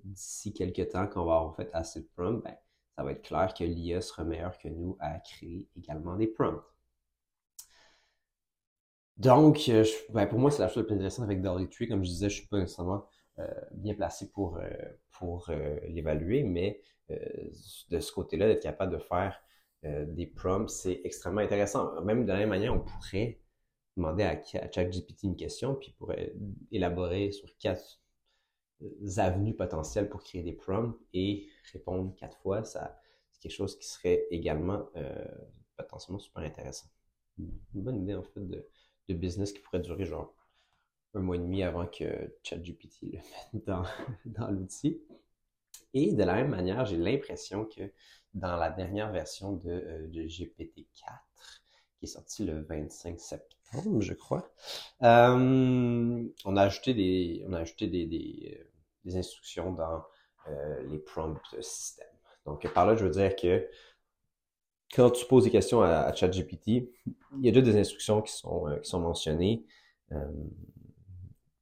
d'ici 0.04 0.52
quelques 0.52 0.88
temps, 0.90 1.06
qu'on 1.06 1.24
va 1.24 1.36
avoir 1.36 1.56
fait 1.56 1.70
assez 1.72 2.00
de 2.00 2.08
prompts, 2.16 2.42
ben, 2.42 2.56
ça 2.96 3.04
va 3.04 3.12
être 3.12 3.22
clair 3.22 3.54
que 3.54 3.64
l'IA 3.64 4.00
sera 4.00 4.24
meilleur 4.24 4.58
que 4.58 4.68
nous 4.68 4.96
à 5.00 5.18
créer 5.20 5.68
également 5.76 6.16
des 6.16 6.26
prompts. 6.26 6.62
Donc, 9.16 9.68
euh, 9.68 9.84
ben, 10.10 10.26
pour 10.26 10.38
moi, 10.38 10.50
c'est 10.50 10.62
la 10.62 10.68
chose 10.68 10.78
la 10.78 10.84
plus 10.84 10.94
intéressante 10.94 11.24
avec 11.24 11.40
Dolly 11.40 11.68
Tree. 11.68 11.86
Comme 11.88 12.02
je 12.04 12.08
disais, 12.08 12.28
je 12.28 12.36
ne 12.36 12.40
suis 12.40 12.48
pas 12.48 12.58
nécessairement 12.58 13.06
euh, 13.38 13.48
bien 13.72 13.94
placé 13.94 14.30
pour, 14.30 14.58
pour 15.12 15.50
l'évaluer, 15.88 16.42
mais 16.42 16.80
de 17.08 18.00
ce 18.00 18.12
côté-là, 18.12 18.46
d'être 18.48 18.62
capable 18.62 18.92
de 18.92 18.98
faire 18.98 19.40
des 19.84 20.26
prompts, 20.26 20.70
c'est 20.70 21.00
extrêmement 21.04 21.42
intéressant. 21.42 22.00
Même 22.02 22.24
de 22.24 22.32
la 22.32 22.38
même 22.38 22.48
manière, 22.48 22.74
on 22.74 22.80
pourrait 22.80 23.38
demander 23.96 24.24
à, 24.24 24.42
ChatGPT 24.42 25.24
une 25.24 25.36
question, 25.36 25.74
puis 25.74 25.92
pourrait 25.92 26.34
élaborer 26.70 27.30
sur 27.32 27.48
quatre 27.58 28.00
euh, 28.82 29.18
avenues 29.18 29.54
potentielles 29.54 30.08
pour 30.08 30.22
créer 30.22 30.42
des 30.42 30.52
prompts 30.52 30.96
et 31.12 31.48
répondre 31.72 32.14
quatre 32.16 32.38
fois, 32.38 32.64
ça, 32.64 32.98
c'est 33.30 33.40
quelque 33.40 33.56
chose 33.56 33.78
qui 33.78 33.86
serait 33.86 34.26
également 34.30 34.88
euh, 34.96 35.24
potentiellement 35.76 36.18
super 36.18 36.42
intéressant. 36.42 36.88
Une 37.38 37.52
bonne 37.74 38.02
idée 38.02 38.14
en 38.14 38.22
fait 38.22 38.40
de, 38.40 38.66
de, 39.08 39.14
business 39.14 39.52
qui 39.52 39.60
pourrait 39.60 39.80
durer 39.80 40.04
genre 40.04 40.34
un 41.14 41.20
mois 41.20 41.36
et 41.36 41.40
demi 41.40 41.62
avant 41.62 41.86
que 41.86 42.36
ChatGPT 42.42 43.02
le 43.02 43.18
mette 43.52 43.66
dans, 43.66 43.84
dans 44.24 44.50
l'outil. 44.50 45.00
Et 45.92 46.12
de 46.12 46.22
la 46.24 46.34
même 46.34 46.50
manière, 46.50 46.84
j'ai 46.84 46.96
l'impression 46.96 47.64
que 47.64 47.92
dans 48.34 48.56
la 48.56 48.70
dernière 48.70 49.12
version 49.12 49.52
de, 49.52 49.70
euh, 49.70 50.06
de 50.08 50.22
GPT-4, 50.22 50.74
est 52.04 52.06
sortie 52.06 52.44
le 52.44 52.62
25 52.62 53.18
septembre, 53.20 54.00
je 54.00 54.14
crois. 54.14 54.50
Euh, 55.02 56.24
on 56.44 56.56
a 56.56 56.62
ajouté 56.62 57.44
ajouté 57.52 57.86
des, 57.86 58.64
euh, 59.06 59.16
instructions 59.16 59.72
dans 59.72 60.04
euh, 60.48 60.82
les 60.90 60.98
prompts 60.98 61.38
système. 61.60 62.06
Donc, 62.46 62.70
par 62.72 62.86
là, 62.86 62.96
je 62.96 63.04
veux 63.04 63.10
dire 63.10 63.34
que 63.36 63.68
quand 64.94 65.10
tu 65.10 65.26
poses 65.26 65.44
des 65.44 65.50
questions 65.50 65.82
à, 65.82 66.12
ChatGPT, 66.14 66.68
il 66.68 67.40
y 67.40 67.48
a 67.48 67.52
déjà 67.52 67.62
des 67.62 67.78
instructions 67.78 68.22
qui 68.22 68.32
sont, 68.32 69.00
mentionnées 69.00 69.64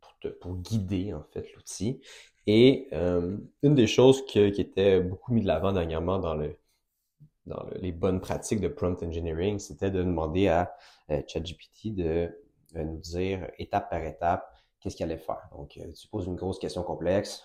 pour, 0.01 0.33
pour, 0.41 0.57
guider, 0.57 1.15
en 1.15 1.23
fait, 1.33 1.51
l'outil. 1.55 2.01
Et 2.47 2.89
une 2.93 3.75
des 3.75 3.87
choses 3.87 4.27
qui 4.27 4.41
était 4.41 5.01
beaucoup 5.01 5.33
mis 5.33 5.43
de 5.43 5.47
l'avant 5.47 5.73
dernièrement 5.73 6.19
dans 6.19 6.35
le, 6.35 6.57
dans 7.47 7.67
les 7.77 7.93
bonnes 7.93 8.21
pratiques 8.21 8.61
de 8.61 8.69
prompt 8.69 9.03
engineering, 9.03 9.59
c'était 9.59 9.91
de 9.91 10.03
demander 10.03 10.49
à 10.49 10.75
euh, 11.11 11.23
ChatGPT 11.27 11.95
de 11.95 12.31
euh, 12.77 12.85
nous 12.85 12.99
dire 12.99 13.51
étape 13.59 13.91
par 13.91 14.03
étape 14.03 14.49
qu'est-ce 14.81 14.97
qu'il 14.97 15.05
allait 15.05 15.19
faire. 15.19 15.49
Donc, 15.53 15.77
euh, 15.77 15.93
tu 15.93 16.09
poses 16.09 16.27
une 16.27 16.37
grosse 16.37 16.59
question 16.59 16.83
complexe. 16.83 17.43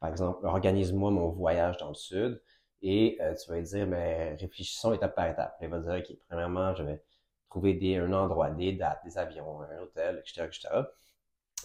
Par 0.00 0.10
exemple, 0.10 0.46
organise-moi 0.46 1.10
mon 1.10 1.28
voyage 1.30 1.76
dans 1.78 1.88
le 1.88 1.94
sud. 1.94 2.42
et 2.82 3.18
tu 3.20 3.50
vas 3.50 3.56
lui 3.58 3.62
dire, 3.62 3.86
mais 3.86 4.34
réfléchissons 4.34 4.92
étape 4.92 5.14
par 5.14 5.28
étape. 5.28 5.56
Il 5.62 5.68
va 5.68 5.78
dire, 5.78 5.94
OK, 5.94 6.16
premièrement, 6.28 6.74
je 6.74 6.82
vais 6.82 7.02
trouver 7.48 7.98
un 7.98 8.12
endroit, 8.12 8.50
des 8.50 8.72
dates, 8.72 9.00
des 9.04 9.18
avions, 9.18 9.60
un 9.60 9.82
hôtel, 9.82 10.18
etc., 10.18 10.46
etc. 10.46 10.68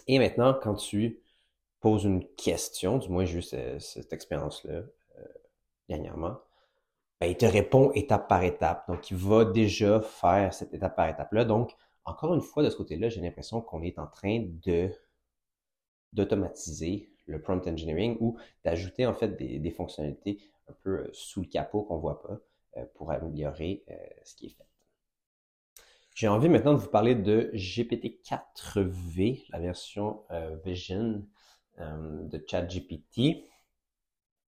Et 0.08 0.20
maintenant, 0.20 0.54
quand 0.54 0.76
tu 0.76 1.22
poses 1.80 2.04
une 2.04 2.28
question, 2.36 2.98
du 2.98 3.10
moins 3.10 3.26
j'ai 3.26 3.40
eu 3.40 3.42
cette, 3.42 4.12
expérience-là 4.12 4.74
euh, 5.18 5.28
dernièrement, 5.88 6.38
ben, 7.20 7.28
il 7.28 7.38
te 7.38 7.46
répond 7.46 7.92
étape 7.94 8.28
par 8.28 8.44
étape. 8.44 8.88
Donc, 8.88 9.10
il 9.10 9.18
va 9.18 9.46
déjà 9.46 10.02
faire 10.02 10.54
cette 10.54 10.74
étape 10.74 10.96
par 10.96 11.10
étape-là. 11.10 11.46
Donc, 11.46 11.76
encore 12.06 12.34
une 12.34 12.42
fois, 12.42 12.64
de 12.64 12.70
ce 12.70 12.78
côté-là, 12.78 13.10
j'ai 13.10 13.22
l'impression 13.22 13.62
qu'on 13.62 13.82
est 13.82 14.00
en 14.00 14.08
train 14.08 14.46
de 14.66 14.92
d'automatiser 16.14 17.12
le 17.26 17.42
prompt 17.42 17.68
engineering 17.68 18.18
ou 18.20 18.38
d'ajouter 18.64 19.06
en 19.06 19.14
fait 19.14 19.36
des, 19.36 19.72
fonctionnalités 19.72 20.40
un 20.68 20.74
peu 20.82 20.90
euh, 20.92 21.10
sous 21.14 21.42
le 21.42 21.48
capot 21.48 21.84
qu'on 21.84 21.98
voit 21.98 22.22
pas 22.22 22.40
euh, 22.78 22.86
pour 22.96 23.12
améliorer 23.12 23.84
euh, 23.90 23.94
ce 24.24 24.36
qui 24.36 24.48
est 24.48 24.58
fait. 24.58 24.66
J'ai 26.16 26.28
envie 26.28 26.50
maintenant 26.50 26.74
de 26.74 26.80
vous 26.80 26.90
parler 26.90 27.14
de 27.14 27.52
GPT-4V, 27.54 29.46
la 29.52 29.60
version 29.60 30.24
Vision 30.66 31.24
de 31.78 32.44
ChatGPT, 32.48 33.46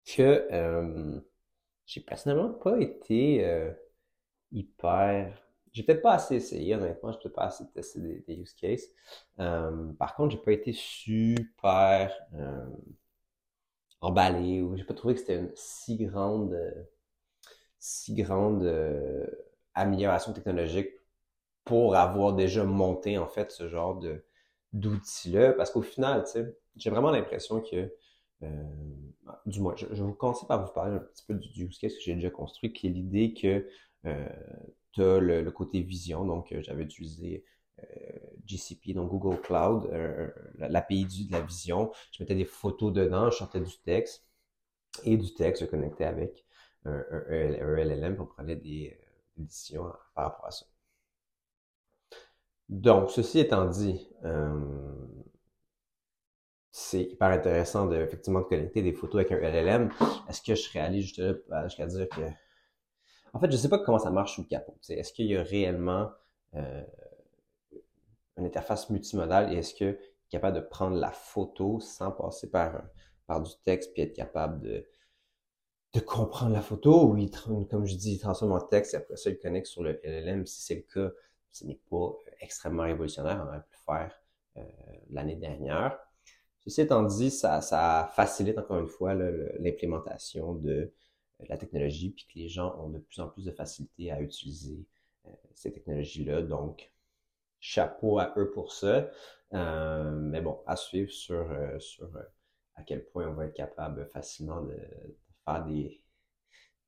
que 0.06 1.22
j'ai 1.88 2.00
personnellement 2.00 2.50
pas 2.50 2.78
été 2.80 3.44
hyper 4.52 5.48
j'ai 5.72 5.82
peut-être 5.84 6.02
pas 6.02 6.14
assez 6.14 6.36
essayé, 6.36 6.74
honnêtement. 6.74 7.12
J'ai 7.12 7.18
peut-être 7.18 7.34
pas 7.34 7.44
assez 7.44 7.64
testé 7.70 8.00
des, 8.26 8.34
use 8.34 8.52
cases. 8.54 8.88
Euh, 9.38 9.92
par 9.92 10.16
contre, 10.16 10.32
j'ai 10.32 10.42
pas 10.42 10.52
été 10.52 10.72
super 10.72 12.12
euh, 12.34 12.66
emballé 14.00 14.62
ou 14.62 14.76
j'ai 14.76 14.84
pas 14.84 14.94
trouvé 14.94 15.14
que 15.14 15.20
c'était 15.20 15.36
une 15.38 15.52
si 15.54 15.96
grande, 15.96 16.58
si 17.78 18.14
grande 18.14 18.64
euh, 18.64 19.26
amélioration 19.74 20.32
technologique 20.32 20.90
pour 21.64 21.96
avoir 21.96 22.34
déjà 22.34 22.64
monté 22.64 23.18
en 23.18 23.28
fait 23.28 23.50
ce 23.52 23.68
genre 23.68 23.98
de 23.98 24.24
d'outils-là. 24.72 25.52
Parce 25.52 25.70
qu'au 25.70 25.82
final, 25.82 26.24
j'ai 26.76 26.90
vraiment 26.90 27.10
l'impression 27.10 27.60
que 27.60 27.94
euh, 28.42 28.64
du 29.46 29.60
moins, 29.60 29.74
je, 29.76 29.86
je, 29.92 30.02
vous 30.02 30.14
conseille 30.14 30.48
par 30.48 30.64
vous 30.64 30.72
parler 30.72 30.96
un 30.96 31.00
petit 31.00 31.24
peu 31.26 31.34
du, 31.34 31.64
use 31.64 31.78
case 31.78 31.94
que 31.94 32.00
j'ai 32.00 32.14
déjà 32.14 32.30
construit, 32.30 32.72
qui 32.72 32.86
est 32.86 32.90
l'idée 32.90 33.34
que 33.34 33.68
euh, 34.06 35.20
le, 35.20 35.50
côté 35.50 35.80
vision. 35.80 36.24
Donc, 36.24 36.52
euh, 36.52 36.60
j'avais 36.62 36.84
utilisé 36.84 37.44
euh, 37.80 37.84
GCP, 38.46 38.94
donc 38.94 39.10
Google 39.10 39.40
Cloud, 39.40 39.88
l'API 40.58 41.06
de 41.26 41.32
la 41.32 41.40
vision. 41.40 41.92
Je 42.12 42.22
mettais 42.22 42.34
des 42.34 42.44
photos 42.44 42.92
dedans, 42.92 43.30
je 43.30 43.36
sortais 43.36 43.60
du 43.60 43.78
texte. 43.84 44.24
Et 45.04 45.16
du 45.16 45.32
texte, 45.34 45.62
je 45.62 45.70
connectais 45.70 46.04
avec 46.04 46.44
un, 46.84 47.04
LLM, 47.28 48.16
on 48.18 48.26
prenait 48.26 48.56
des, 48.56 48.98
décisions 49.36 49.84
par 50.14 50.24
rapport 50.24 50.46
à 50.46 50.50
ça. 50.50 50.66
Donc, 52.68 53.10
ceci 53.10 53.38
étant 53.38 53.66
dit, 53.66 54.08
c'est 56.78 57.02
hyper 57.02 57.28
intéressant 57.28 57.86
de, 57.86 57.96
effectivement, 57.96 58.40
de 58.40 58.44
connecter 58.44 58.82
des 58.82 58.92
photos 58.92 59.22
avec 59.22 59.32
un 59.32 59.38
LLM. 59.38 59.90
Est-ce 60.28 60.40
que 60.40 60.54
je 60.54 60.62
serais 60.62 60.78
allé 60.78 61.02
jusqu'à 61.02 61.86
dire 61.86 62.08
que 62.08 62.20
en 63.34 63.40
fait, 63.40 63.50
je 63.50 63.56
ne 63.56 63.60
sais 63.60 63.68
pas 63.68 63.78
comment 63.78 63.98
ça 63.98 64.10
marche 64.10 64.36
sous 64.36 64.42
le 64.42 64.46
capot. 64.46 64.76
Est-ce 64.88 65.12
qu'il 65.12 65.26
y 65.26 65.36
a 65.36 65.42
réellement 65.42 66.10
euh, 66.54 66.82
une 68.36 68.46
interface 68.46 68.88
multimodale 68.90 69.52
et 69.52 69.58
est-ce 69.58 69.74
qu'il 69.74 69.88
est 69.88 69.98
capable 70.30 70.56
de 70.56 70.62
prendre 70.62 70.96
la 70.96 71.10
photo 71.10 71.80
sans 71.80 72.10
passer 72.10 72.48
par, 72.50 72.82
par 73.26 73.42
du 73.42 73.50
texte 73.64 73.92
puis 73.92 74.02
être 74.02 74.14
capable 74.14 74.60
de, 74.60 74.86
de 75.94 76.00
comprendre 76.00 76.52
la 76.52 76.62
photo 76.62 77.12
ou 77.12 77.64
comme 77.64 77.86
je 77.86 77.96
dis, 77.96 78.14
il 78.14 78.18
transforme 78.18 78.52
en 78.52 78.60
texte 78.60 78.94
et 78.94 78.98
après 78.98 79.16
ça, 79.16 79.30
il 79.30 79.38
connecte 79.38 79.66
sur 79.66 79.82
le 79.82 80.00
LLM. 80.04 80.46
Si 80.46 80.62
c'est 80.62 80.76
le 80.76 80.82
cas, 81.08 81.12
ce 81.50 81.64
n'est 81.64 81.80
pas 81.90 82.12
extrêmement 82.40 82.84
révolutionnaire. 82.84 83.42
On 83.44 83.48
aurait 83.48 83.60
pu 83.60 83.72
le 83.72 83.94
faire 83.94 84.20
euh, 84.56 84.62
l'année 85.10 85.36
dernière. 85.36 85.98
Ceci 86.64 86.82
étant 86.82 87.02
dit, 87.02 87.30
ça, 87.30 87.60
ça 87.60 88.10
facilite 88.14 88.58
encore 88.58 88.78
une 88.78 88.88
fois 88.88 89.14
l'implémentation 89.14 90.54
de 90.54 90.92
la 91.48 91.56
technologie, 91.56 92.10
puis 92.10 92.26
que 92.26 92.38
les 92.38 92.48
gens 92.48 92.76
ont 92.78 92.88
de 92.90 92.98
plus 92.98 93.20
en 93.20 93.28
plus 93.28 93.44
de 93.44 93.52
facilité 93.52 94.10
à 94.10 94.20
utiliser 94.20 94.84
euh, 95.26 95.30
ces 95.54 95.72
technologies-là. 95.72 96.42
Donc, 96.42 96.90
chapeau 97.60 98.18
à 98.18 98.34
eux 98.36 98.50
pour 98.50 98.72
ça. 98.72 99.10
Euh, 99.54 100.10
mais 100.10 100.40
bon, 100.40 100.60
à 100.66 100.76
suivre 100.76 101.10
sur, 101.10 101.50
euh, 101.50 101.78
sur 101.78 102.10
à 102.74 102.82
quel 102.82 103.04
point 103.06 103.28
on 103.28 103.34
va 103.34 103.46
être 103.46 103.54
capable 103.54 104.06
facilement 104.06 104.62
de, 104.62 104.76
faire 105.44 105.64
des 105.64 106.02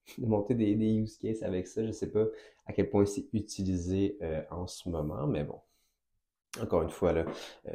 de 0.19 0.27
monter 0.27 0.55
des, 0.55 0.75
des, 0.75 0.95
use 0.95 1.17
cases 1.19 1.43
avec 1.43 1.67
ça. 1.67 1.83
Je 1.83 1.89
ne 1.89 1.93
sais 1.93 2.11
pas 2.11 2.27
à 2.67 2.73
quel 2.73 2.91
point 2.91 3.07
c'est 3.07 3.29
utilisé 3.33 4.19
en 4.51 4.67
ce 4.67 4.89
moment, 4.89 5.27
mais 5.27 5.45
bon. 5.45 5.61
Encore 6.59 6.83
une 6.83 6.91
fois, 6.91 7.13
là, 7.13 7.25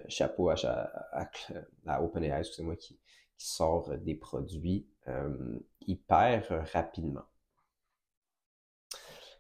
chapeau 0.10 0.50
à, 0.50 2.02
OpenAI, 2.02 2.44
c'est 2.44 2.64
moi 2.64 2.76
qui, 2.76 3.00
sort 3.38 3.98
des 3.98 4.16
produits 4.16 4.88
euh, 5.08 5.60
hyper 5.82 6.66
rapidement. 6.72 7.26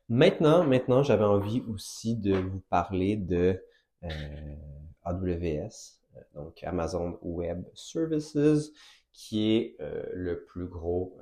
Maintenant, 0.09 0.63
maintenant, 0.63 1.01
j'avais 1.01 1.23
envie 1.23 1.61
aussi 1.61 2.15
de 2.15 2.35
vous 2.35 2.59
parler 2.69 3.15
de 3.15 3.63
euh, 4.03 4.55
AWS, 5.03 6.01
euh, 6.15 6.21
donc 6.35 6.63
Amazon 6.63 7.17
Web 7.21 7.65
Services, 7.73 8.71
qui 9.13 9.49
est 9.53 9.77
le 9.79 10.43
plus 10.43 10.67
gros 10.67 11.17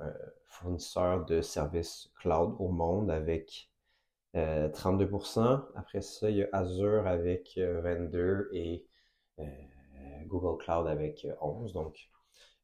fournisseur 0.48 1.24
de 1.26 1.40
services 1.40 2.10
cloud 2.16 2.56
au 2.58 2.68
monde 2.68 3.08
avec 3.08 3.70
32%. 4.34 5.62
Après 5.76 6.00
ça, 6.00 6.28
il 6.30 6.36
y 6.36 6.42
a 6.42 6.48
Azure 6.52 7.06
avec 7.06 7.56
22 7.56 8.50
et 8.52 8.84
Google 10.26 10.62
Cloud 10.62 10.86
avec 10.86 11.26
11. 11.40 11.72
Donc, 11.72 12.10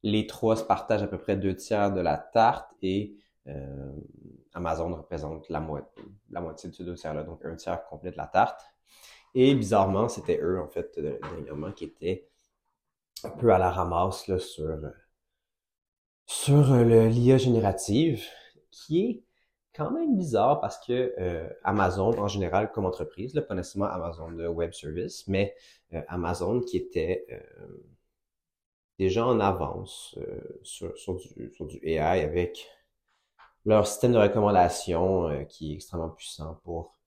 les 0.02 0.26
trois 0.26 0.56
se 0.56 0.64
partagent 0.64 1.02
à 1.02 1.06
peu 1.06 1.18
près 1.18 1.36
deux 1.36 1.54
tiers 1.54 1.92
de 1.92 2.00
la 2.00 2.16
tarte 2.16 2.72
et 2.82 3.16
euh, 3.46 3.92
Amazon 4.54 4.94
représente 4.94 5.48
la, 5.48 5.60
moitié, 5.60 6.70
de 6.70 6.74
ces 6.74 6.84
deux 6.84 6.94
tiers-là, 6.94 7.22
donc 7.22 7.44
un 7.44 7.56
tiers 7.56 7.84
complet 7.84 8.10
de 8.10 8.16
la 8.16 8.26
tarte. 8.26 8.60
Et 9.34 9.54
bizarrement, 9.54 10.08
c'était 10.08 10.40
eux, 10.42 10.60
en 10.60 10.68
fait, 10.68 10.92
euh, 10.98 11.18
dernièrement, 11.22 11.72
qui 11.72 11.84
étaient 11.84 12.28
un 13.22 13.30
peu 13.30 13.52
à 13.52 13.58
la 13.58 13.70
ramasse 13.70 14.26
là, 14.26 14.38
sur, 14.38 14.78
sur 16.26 16.72
euh, 16.72 17.08
l'IA 17.08 17.38
générative, 17.38 18.24
qui 18.70 19.00
est 19.00 19.24
quand 19.74 19.90
même 19.90 20.16
bizarre 20.16 20.60
parce 20.60 20.78
que 20.84 21.14
Amazon, 21.64 22.18
en 22.18 22.28
général, 22.28 22.72
comme 22.72 22.86
entreprise, 22.86 23.34
là, 23.34 23.42
pas 23.42 23.54
nécessairement 23.54 23.90
Amazon 23.90 24.32
de 24.32 24.46
Web 24.46 24.72
Service, 24.72 25.26
mais 25.28 25.54
Amazon 26.08 26.60
qui 26.60 26.76
était 26.76 27.26
déjà 29.00 29.26
en 29.26 29.40
avance 29.40 30.14
euh, 30.18 30.60
sur, 30.62 31.16
du, 31.16 31.80
AI 31.82 32.22
avec 32.22 32.68
leur 33.64 33.86
système 33.86 34.12
de 34.12 34.18
recommandation 34.18 35.28
euh, 35.28 35.44
qui 35.44 35.72
est 35.72 35.74
extrêmement 35.76 36.10
puissant 36.10 36.60
pour, 36.64 36.98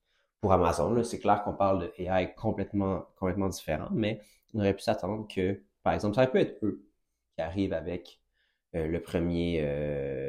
pour 0.41 0.51
Amazon. 0.53 1.03
C'est 1.03 1.19
clair 1.19 1.43
qu'on 1.43 1.53
parle 1.53 1.83
de 1.83 1.93
AI 2.01 2.33
complètement, 2.33 3.05
complètement 3.19 3.47
différent, 3.47 3.89
mais 3.91 4.19
on 4.55 4.59
aurait 4.59 4.73
pu 4.73 4.81
s'attendre 4.81 5.27
que, 5.27 5.61
par 5.83 5.93
exemple, 5.93 6.15
ça 6.15 6.21
aurait 6.21 6.31
pu 6.31 6.39
être 6.39 6.65
eux 6.65 6.83
qui 7.35 7.43
arrivent 7.43 7.73
avec 7.73 8.19
euh, 8.73 8.87
le 8.87 8.99
premier 8.99 9.61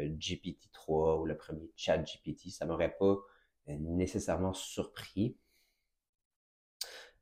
GPT-3 0.09 1.21
ou 1.21 1.27
le 1.27 1.37
premier 1.37 1.71
chat 1.77 1.99
GPT. 1.99 2.51
Ça 2.51 2.67
m'aurait 2.67 2.97
pas 2.99 3.17
nécessairement 3.67 4.53
surpris. 4.53 5.37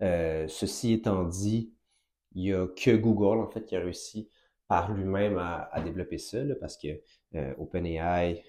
ceci 0.01 0.93
étant 0.93 1.25
dit, 1.25 1.73
il 2.35 2.45
y 2.45 2.53
a 2.53 2.67
que 2.67 2.97
Google, 2.97 3.41
en 3.41 3.49
fait, 3.49 3.65
qui 3.65 3.77
a 3.77 3.81
réussi 3.81 4.29
par 4.69 4.93
lui-même 4.93 5.39
à, 5.39 5.81
développer 5.85 6.19
ça, 6.19 6.39
parce 6.61 6.77
que 6.77 7.01
euh, 7.35 7.55
OpenAI, 7.59 8.43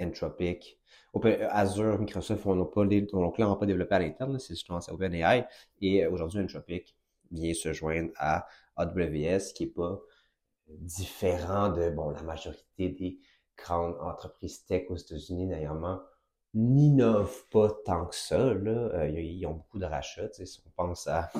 Anthropic, 0.00 0.78
Open, 1.12 1.48
Azure, 1.50 1.98
Microsoft, 1.98 2.46
on 2.46 2.54
n'a 2.54 2.64
pas, 2.64 3.56
pas 3.56 3.66
développé 3.66 3.94
à 3.94 3.98
l'interne, 3.98 4.38
c'est 4.38 4.54
justement 4.54 4.78
OpenAI. 4.88 5.46
Et 5.80 6.04
euh, 6.04 6.10
aujourd'hui, 6.10 6.40
Anthropic 6.40 6.94
vient 7.32 7.54
se 7.54 7.72
joindre 7.72 8.10
à 8.16 8.46
AWS, 8.76 9.52
qui 9.54 9.64
est 9.64 9.74
pas 9.74 10.00
différent 10.68 11.70
de, 11.70 11.90
bon, 11.90 12.10
la 12.10 12.22
majorité 12.22 12.88
des 12.90 13.18
grandes 13.56 13.96
entreprises 14.00 14.64
tech 14.64 14.84
aux 14.90 14.96
États-Unis, 14.96 15.48
d'ailleurs, 15.48 16.04
n'innovent 16.54 17.46
pas 17.50 17.70
tant 17.84 18.06
que 18.06 18.14
ça. 18.14 18.54
Là. 18.54 18.70
Euh, 18.70 19.08
ils 19.08 19.44
ont 19.46 19.54
beaucoup 19.54 19.78
de 19.78 19.86
rachats. 19.86 20.32
Si 20.32 20.62
on 20.66 20.70
pense 20.70 21.06
à 21.06 21.30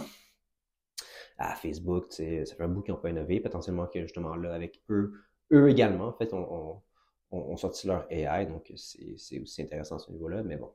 à 1.39 1.55
Facebook, 1.57 2.07
ça 2.13 2.23
fait 2.23 2.63
un 2.63 2.69
bout 2.69 2.83
qu'ils 2.83 2.95
n'ont 2.95 3.01
pas 3.01 3.11
innové, 3.11 3.41
potentiellement 3.41 3.87
que 3.87 4.03
justement 4.03 4.37
là, 4.37 4.55
avec 4.55 4.83
eux, 4.89 5.15
eux 5.53 5.69
également, 5.69 6.09
en 6.09 6.13
fait, 6.13 6.33
on, 6.33 6.83
sorti 7.57 7.87
leur 7.87 8.07
AI, 8.11 8.47
donc 8.47 8.73
c'est 8.77 9.41
aussi 9.41 9.63
intéressant 9.63 9.97
à 9.97 9.99
ce 9.99 10.13
niveau-là, 10.13 10.43
mais 10.43 10.57
bon. 10.57 10.73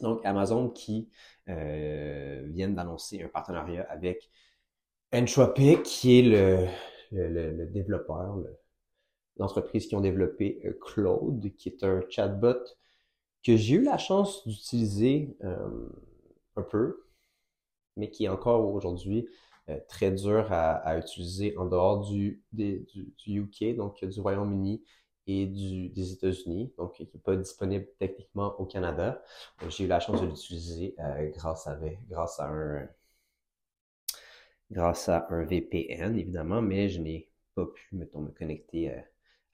Donc, 0.00 0.24
Amazon 0.24 0.70
qui 0.70 1.10
euh, 1.48 2.42
vient 2.46 2.70
d'annoncer 2.70 3.22
un 3.22 3.28
partenariat 3.28 3.86
avec 3.90 4.30
Entropic, 5.12 5.82
qui 5.82 6.18
est 6.18 6.22
le, 6.22 6.66
le, 7.12 7.66
développeur, 7.66 8.38
d'entreprises 9.40 9.88
qui 9.88 9.96
ont 9.96 10.00
développé 10.00 10.62
Claude, 10.80 11.50
qui 11.56 11.68
est 11.68 11.82
un 11.82 12.02
chatbot 12.08 12.62
que 13.42 13.56
j'ai 13.56 13.76
eu 13.76 13.82
la 13.82 13.98
chance 13.98 14.46
d'utiliser 14.46 15.36
un 16.56 16.62
peu, 16.62 17.04
mais 17.96 18.10
qui 18.10 18.26
est 18.26 18.28
encore 18.28 18.72
aujourd'hui 18.72 19.26
très 19.88 20.10
dur 20.10 20.52
à, 20.52 20.98
utiliser 20.98 21.56
en 21.56 21.66
dehors 21.66 22.00
du, 22.00 22.42
du, 22.52 22.86
UK, 23.26 23.76
donc 23.76 24.04
du 24.04 24.20
Royaume-Uni 24.20 24.82
et 25.26 25.46
des 25.46 26.12
États-Unis, 26.12 26.72
donc 26.76 26.94
qui 26.94 27.04
n'est 27.04 27.20
pas 27.20 27.36
disponible 27.36 27.86
techniquement 27.98 28.54
au 28.58 28.66
Canada. 28.66 29.22
J'ai 29.68 29.84
eu 29.84 29.86
la 29.86 30.00
chance 30.00 30.20
de 30.20 30.26
l'utiliser 30.26 30.94
euh, 30.98 31.30
grâce, 31.30 31.66
à, 31.66 31.78
grâce, 32.08 32.40
à 32.40 32.48
un, 32.48 32.88
grâce 34.70 35.08
à 35.08 35.26
un 35.30 35.44
VPN, 35.44 36.18
évidemment, 36.18 36.62
mais 36.62 36.88
je 36.88 37.00
n'ai 37.00 37.28
pas 37.54 37.66
pu, 37.66 37.94
mettons, 37.94 38.20
me 38.20 38.30
connecter 38.30 38.92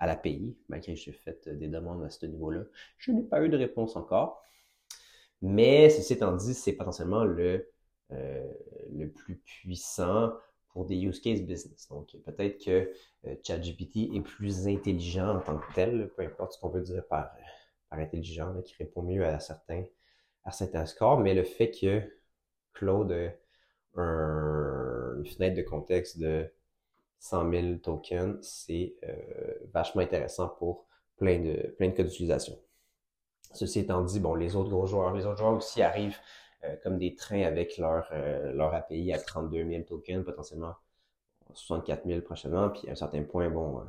euh, 0.00 0.04
à 0.04 0.06
l'API, 0.06 0.56
malgré 0.68 0.94
que 0.94 1.00
j'ai 1.00 1.12
fait 1.12 1.48
des 1.48 1.68
demandes 1.68 2.04
à 2.04 2.10
ce 2.10 2.26
niveau-là. 2.26 2.64
Je 2.98 3.12
n'ai 3.12 3.22
pas 3.22 3.42
eu 3.42 3.48
de 3.48 3.56
réponse 3.56 3.96
encore. 3.96 4.42
Mais 5.42 5.90
ceci 5.90 6.14
étant 6.14 6.32
dit, 6.32 6.54
c'est 6.54 6.72
potentiellement 6.72 7.24
le, 7.24 7.70
euh, 8.12 8.44
le 8.92 9.10
plus 9.10 9.36
puissant 9.36 10.32
pour 10.68 10.86
des 10.86 10.96
use 10.96 11.20
case 11.20 11.42
business. 11.42 11.88
Donc, 11.88 12.16
peut-être 12.24 12.64
que 12.64 12.90
euh, 13.26 13.34
ChatGPT 13.42 14.14
est 14.14 14.20
plus 14.22 14.68
intelligent 14.68 15.36
en 15.36 15.40
tant 15.40 15.58
que 15.58 15.74
tel, 15.74 16.10
peu 16.16 16.22
importe 16.22 16.52
ce 16.52 16.60
qu'on 16.60 16.68
veut 16.70 16.82
dire 16.82 17.06
par, 17.08 17.30
par 17.90 17.98
intelligent, 17.98 18.60
qui 18.62 18.74
répond 18.76 19.02
mieux 19.02 19.24
à 19.24 19.40
certains, 19.40 19.84
à 20.44 20.52
certains 20.52 20.86
scores, 20.86 21.20
mais 21.20 21.34
le 21.34 21.44
fait 21.44 21.70
que 21.70 22.02
Claude 22.72 23.12
a 23.12 23.32
une 25.16 25.26
fenêtre 25.26 25.56
de 25.56 25.62
contexte 25.62 26.18
de 26.18 26.50
100 27.18 27.50
000 27.50 27.74
tokens, 27.76 28.38
c'est 28.42 28.94
euh, 29.04 29.54
vachement 29.72 30.02
intéressant 30.02 30.48
pour 30.48 30.86
plein 31.16 31.38
de, 31.38 31.74
plein 31.78 31.88
de 31.88 31.92
cas 31.94 32.02
d'utilisation. 32.02 32.58
Ceci 33.52 33.80
étant 33.80 34.02
dit, 34.02 34.20
bon, 34.20 34.34
les 34.34 34.56
autres 34.56 34.70
gros 34.70 34.86
joueurs, 34.86 35.14
les 35.14 35.24
autres 35.26 35.38
joueurs 35.38 35.54
aussi 35.54 35.82
arrivent 35.82 36.18
euh, 36.64 36.76
comme 36.82 36.98
des 36.98 37.14
trains 37.14 37.42
avec 37.42 37.78
leur, 37.78 38.08
euh, 38.12 38.52
leur 38.52 38.74
API 38.74 39.12
à 39.12 39.18
32 39.18 39.68
000 39.68 39.82
tokens, 39.84 40.24
potentiellement 40.24 40.74
64 41.54 42.06
000 42.06 42.20
prochainement. 42.22 42.70
Puis 42.70 42.88
à 42.88 42.92
un 42.92 42.94
certain 42.94 43.22
point, 43.22 43.50
bon, 43.50 43.80
euh, 43.80 43.84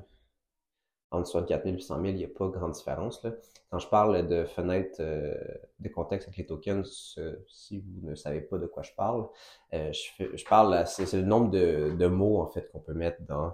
entre 1.12 1.28
64 1.28 1.63
000 1.63 1.76
et 1.76 1.80
100 1.80 1.96
000, 1.96 2.06
il 2.08 2.15
n'y 2.15 2.26
a 2.26 2.28
pas 2.28 2.48
grande 2.48 2.72
différence. 2.72 3.24
Là. 3.24 3.32
Quand 3.70 3.80
je 3.80 3.88
parle 3.88 4.28
de 4.28 4.46
fenêtre 4.46 4.98
de 5.00 5.89
contexte 5.89 6.28
avec 6.28 6.38
les 6.38 6.46
tokens, 6.46 7.20
si 7.48 7.80
vous 7.80 8.10
ne 8.10 8.15
savez 8.15 8.41
pas 8.41 8.58
de 8.58 8.65
quoi 8.65 8.84
je 8.84 8.93
parle, 8.93 9.28
je, 9.72 9.91
je, 10.34 10.46
parle, 10.46 10.86
c'est 10.88 11.12
le 11.13 11.24
nombre 11.24 11.50
de, 11.52 11.93
de, 11.98 12.08
mots 12.08 12.41
en 12.41 12.48
fait 12.48 12.70
qu'on 12.72 12.80
peut 12.80 12.93
mettre 12.93 13.22
dans 13.24 13.54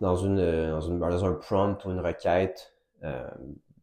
dans 0.00 0.16
une, 0.16 0.40
une 0.40 0.98
dans 0.98 1.24
un 1.24 1.32
prompt 1.34 1.84
ou 1.84 1.90
une 1.90 2.00
requête 2.00 2.74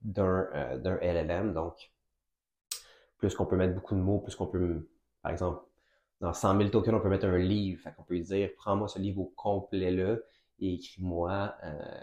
d'un 0.02 0.98
LLM. 1.02 1.54
Donc 1.54 1.92
plus 3.22 3.36
qu'on 3.36 3.46
peut 3.46 3.56
mettre 3.56 3.76
beaucoup 3.76 3.96
de 3.96 4.00
mots, 4.00 4.20
plus 4.20 4.36
qu'on 4.36 4.48
peut, 4.48 4.90
par 5.22 5.32
exemple, 5.32 5.64
dans 6.22 6.34
100 6.34 6.58
000 6.58 6.70
tokens, 6.70 6.96
on 6.96 7.00
peut 7.00 7.10
mettre 7.10 7.28
un 7.28 7.38
livre. 7.38 7.82
Fait 7.82 7.94
qu'on 7.94 8.04
peut 8.04 8.20
dire, 8.20 8.50
prends-moi 8.58 8.88
ce 8.88 9.00
livre 9.00 9.22
au 9.22 9.34
complet-là 9.36 10.18
et 10.62 10.76
écris-moi 10.76 11.56
euh, 11.64 12.02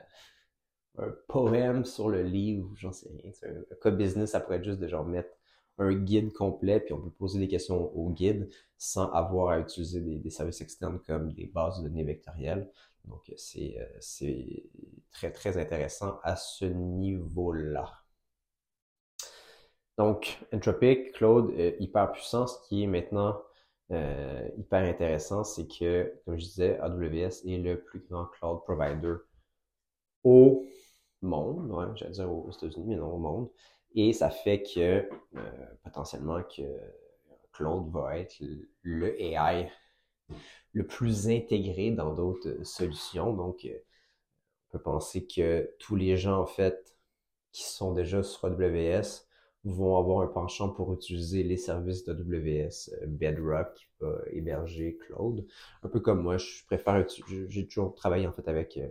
un 0.99 1.15
poème 1.29 1.85
sur 1.85 2.09
le 2.09 2.23
livre, 2.23 2.71
j'en 2.75 2.93
sais 2.93 3.09
rien. 3.09 3.31
Un, 3.45 3.75
cas 3.77 3.91
business, 3.91 4.33
ça 4.33 4.41
pourrait 4.41 4.57
être 4.57 4.65
juste 4.65 4.81
de 4.81 4.89
genre 4.89 5.05
mettre 5.05 5.31
un 5.79 5.95
guide 5.95 6.33
complet, 6.33 6.81
puis 6.81 6.93
on 6.93 7.01
peut 7.01 7.11
poser 7.11 7.39
des 7.39 7.47
questions 7.47 7.95
au 7.97 8.11
guide 8.11 8.51
sans 8.77 9.11
avoir 9.13 9.51
à 9.51 9.61
utiliser 9.61 10.01
des, 10.01 10.31
services 10.31 10.61
externes 10.61 10.99
comme 11.07 11.33
des 11.33 11.47
bases 11.47 11.79
de 11.79 11.89
données 11.89 12.03
vectorielles. 12.03 12.69
Donc, 13.05 13.33
c'est 13.37 13.77
euh, 13.79 14.47
très, 15.13 15.31
très 15.31 15.57
intéressant 15.57 16.19
à 16.25 16.35
ce 16.35 16.65
niveau-là. 16.65 17.93
Donc, 19.97 20.39
Entropic, 20.53 21.13
Cloud, 21.13 21.53
hyper 21.79 22.13
puissant. 22.13 22.47
Ce 22.47 22.57
qui 22.69 22.83
est 22.83 22.87
maintenant 22.87 23.41
euh, 23.91 24.49
hyper 24.57 24.85
intéressant, 24.85 25.45
c'est 25.45 25.67
que, 25.67 26.21
comme 26.25 26.39
je 26.39 26.45
disais, 26.45 26.79
AWS 26.79 27.47
est 27.47 27.59
le 27.59 27.81
plus 27.81 28.01
grand 28.01 28.27
cloud 28.27 28.63
provider 28.65 29.15
au 30.25 30.67
monde, 31.23 31.71
ouais, 31.71 31.87
j'allais 31.97 32.13
dire 32.13 32.31
aux 32.31 32.51
États-Unis, 32.51 32.85
mais 32.87 32.97
non 32.97 33.15
au 33.15 33.19
monde. 33.19 33.51
Et 33.95 34.13
ça 34.13 34.31
fait 34.31 34.63
que 34.63 35.09
euh, 35.37 35.67
potentiellement 35.83 36.43
que 36.43 36.63
Cloud 37.53 37.91
va 37.91 38.19
être 38.19 38.37
le 38.83 39.21
AI 39.21 39.71
le 40.73 40.87
plus 40.87 41.29
intégré 41.29 41.91
dans 41.91 42.13
d'autres 42.15 42.63
solutions. 42.65 43.33
Donc, 43.33 43.65
euh, 43.65 43.79
on 44.69 44.73
peut 44.73 44.83
penser 44.83 45.27
que 45.27 45.75
tous 45.79 45.97
les 45.97 46.17
gens, 46.17 46.39
en 46.39 46.47
fait, 46.47 46.95
qui 47.53 47.63
sont 47.65 47.93
déjà 47.95 48.23
sur 48.23 48.45
AWS 48.45 49.28
vont 49.65 49.99
avoir 49.99 50.23
un 50.23 50.29
penchant 50.29 50.69
pour 50.69 50.93
utiliser 50.93 51.43
les 51.43 51.57
services 51.57 52.05
d'AWS 52.05 52.91
euh, 53.03 53.07
Bedrock 53.07 53.75
qui 53.75 53.87
va 54.01 54.19
héberger 54.31 54.99
Cloud. 55.07 55.47
Un 55.83 55.89
peu 55.89 56.01
comme 56.01 56.23
moi, 56.23 56.39
je 56.39 56.65
préfère, 56.67 57.05
j'ai 57.49 57.67
toujours 57.67 57.95
travaillé 57.95 58.27
en 58.27 58.33
fait 58.33 58.49
avec 58.49 58.77
euh, 58.77 58.89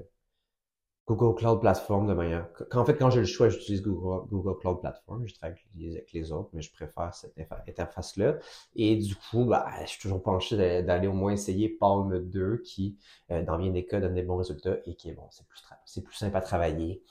Google 1.08 1.36
Cloud 1.36 1.62
Platform 1.62 2.06
de 2.06 2.14
manière, 2.14 2.50
en 2.74 2.84
fait, 2.84 2.98
quand 2.98 3.10
j'ai 3.10 3.22
le 3.22 3.26
choix, 3.26 3.48
j'utilise 3.48 3.82
Google, 3.82 4.28
Google 4.28 4.60
Cloud 4.60 4.82
Platform, 4.82 5.26
je 5.26 5.34
travaille 5.36 5.56
avec 5.74 6.12
les 6.12 6.32
autres, 6.34 6.50
mais 6.52 6.62
je 6.62 6.70
préfère 6.74 7.14
cette 7.14 7.40
interface-là. 7.70 8.36
Et 8.76 8.98
du 8.98 9.16
coup, 9.16 9.46
bah, 9.46 9.72
je 9.84 9.88
suis 9.88 10.02
toujours 10.02 10.22
penché 10.22 10.58
d'aller 10.84 11.08
au 11.08 11.14
moins 11.14 11.32
essayer 11.32 11.70
Palm 11.70 12.20
2 12.20 12.58
qui, 12.58 12.98
euh, 13.32 13.42
dans 13.42 13.58
bien 13.58 13.72
des 13.72 13.86
cas, 13.86 14.02
donne 14.02 14.16
des 14.16 14.24
bons 14.24 14.36
résultats 14.36 14.80
et 14.86 14.96
qui 14.96 15.10
est 15.10 15.14
bon, 15.14 15.28
c'est 15.32 15.48
plus, 15.48 15.64
c'est 15.86 16.04
plus 16.04 16.16
simple 16.16 16.36
à 16.36 16.42
travailler 16.42 17.02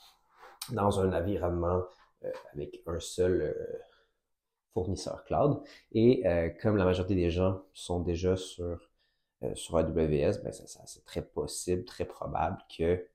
dans 0.71 0.99
un 0.99 1.11
environnement 1.11 1.81
euh, 1.81 1.81
avec 2.53 2.81
un 2.85 2.99
seul 2.99 3.41
euh, 3.41 3.77
fournisseur 4.73 5.23
cloud. 5.25 5.61
Et 5.91 6.27
euh, 6.27 6.49
comme 6.61 6.77
la 6.77 6.85
majorité 6.85 7.15
des 7.15 7.29
gens 7.29 7.61
sont 7.73 7.99
déjà 8.01 8.35
sur, 8.35 8.91
sur 9.53 9.77
AWS, 9.77 10.41
ben 10.43 10.51
c'est 10.51 11.05
très 11.05 11.21
possible, 11.21 11.85
très 11.85 12.05
probable 12.05 12.57
que 12.75 13.05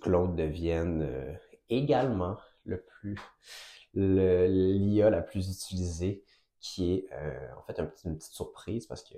Cloud 0.00 0.34
devienne 0.34 1.38
également 1.68 2.38
le 2.64 2.82
plus 2.82 3.18
l'IA 3.94 5.10
la 5.10 5.20
plus 5.20 5.50
utilisée, 5.50 6.22
qui 6.58 6.94
est 6.94 7.08
en 7.56 7.62
fait 7.62 7.78
une 8.04 8.16
petite 8.16 8.32
surprise 8.32 8.86
parce 8.86 9.02
que 9.02 9.14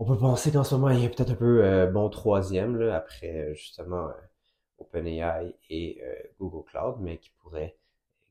on 0.00 0.04
peut 0.04 0.18
penser 0.18 0.50
qu'en 0.50 0.64
ce 0.64 0.74
moment 0.74 0.90
il 0.90 1.04
a 1.04 1.08
peut-être 1.08 1.30
un 1.30 1.36
peu 1.36 1.86
bon 1.92 2.08
troisième 2.08 2.76
là, 2.76 2.96
après 2.96 3.54
justement 3.54 4.08
OpenAI 4.78 5.54
et 5.70 6.00
euh, 6.02 6.14
Google 6.38 6.64
Cloud, 6.64 6.96
mais 7.00 7.18
qui 7.18 7.30
pourraient 7.40 7.76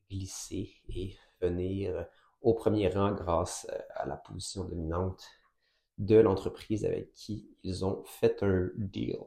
glisser 0.10 0.72
et 0.90 1.16
venir 1.42 2.06
au 2.42 2.54
premier 2.54 2.90
rang 2.90 3.14
grâce 3.14 3.68
euh, 3.72 3.80
à 3.96 4.06
la 4.06 4.16
position 4.16 4.64
dominante 4.64 5.28
de 5.98 6.18
l'entreprise 6.18 6.86
avec 6.86 7.14
qui 7.14 7.50
ils 7.64 7.84
ont 7.84 8.04
fait 8.06 8.44
un 8.44 8.70
deal. 8.76 9.18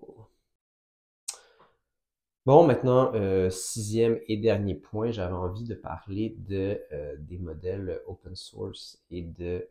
Bon, 2.47 2.67
maintenant, 2.67 3.13
euh, 3.15 3.51
sixième 3.51 4.19
et 4.27 4.37
dernier 4.39 4.75
point, 4.75 5.11
j'avais 5.11 5.35
envie 5.35 5.65
de 5.65 5.75
parler 5.75 6.37
de, 6.39 6.81
des 7.19 7.39
modèles 7.39 8.01
open 8.07 8.35
source 8.35 9.03
et 9.11 9.23
de 9.23 9.69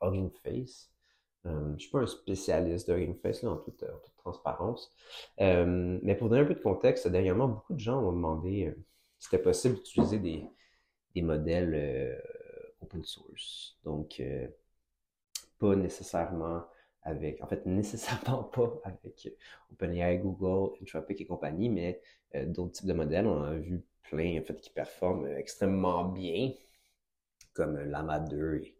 Hugging 0.00 0.30
Face. 0.42 0.90
Euh, 1.46 1.66
je 1.68 1.72
ne 1.72 1.78
suis 1.78 1.90
pas 1.90 2.00
un 2.00 2.06
spécialiste 2.06 2.88
de 2.90 2.96
Hugging 2.96 3.16
Face 3.16 3.44
en, 3.44 3.56
toute, 3.56 3.84
transparence. 4.18 4.92
Euh, 5.40 5.98
mais 6.02 6.14
pour 6.14 6.28
donner 6.28 6.42
un 6.42 6.46
peu 6.46 6.54
de 6.54 6.60
contexte, 6.60 7.06
dernièrement, 7.08 7.48
beaucoup 7.48 7.74
de 7.74 7.80
gens 7.80 8.00
m'ont 8.02 8.12
demandé 8.12 8.66
euh, 8.66 8.74
si 9.18 9.28
c'était 9.28 9.42
possible 9.42 9.76
d'utiliser 9.76 10.18
des, 10.18 10.50
modèles 11.22 12.22
open 12.80 13.02
source. 13.02 13.76
Donc, 13.82 14.22
pas 15.58 15.74
nécessairement 15.74 16.62
avec, 17.02 17.42
en 17.42 17.48
fait, 17.48 17.66
nécessairement 17.66 18.44
pas 18.54 18.80
avec 18.84 19.28
OpenAI, 19.72 20.18
Google, 20.18 20.76
Anthropic 20.80 21.20
et 21.20 21.26
compagnie, 21.26 21.70
mais 21.70 22.00
d'autres 22.46 22.70
types 22.70 22.86
de 22.86 22.92
modèles. 22.92 23.26
On 23.26 23.42
a 23.42 23.54
vu 23.54 23.82
plein, 24.04 24.38
en 24.38 24.44
fait, 24.44 24.60
qui 24.60 24.70
performent 24.70 25.26
extrêmement 25.26 26.04
bien, 26.04 26.52
comme 27.52 27.76
Lama 27.76 28.20
2 28.20 28.60
et 28.62 28.78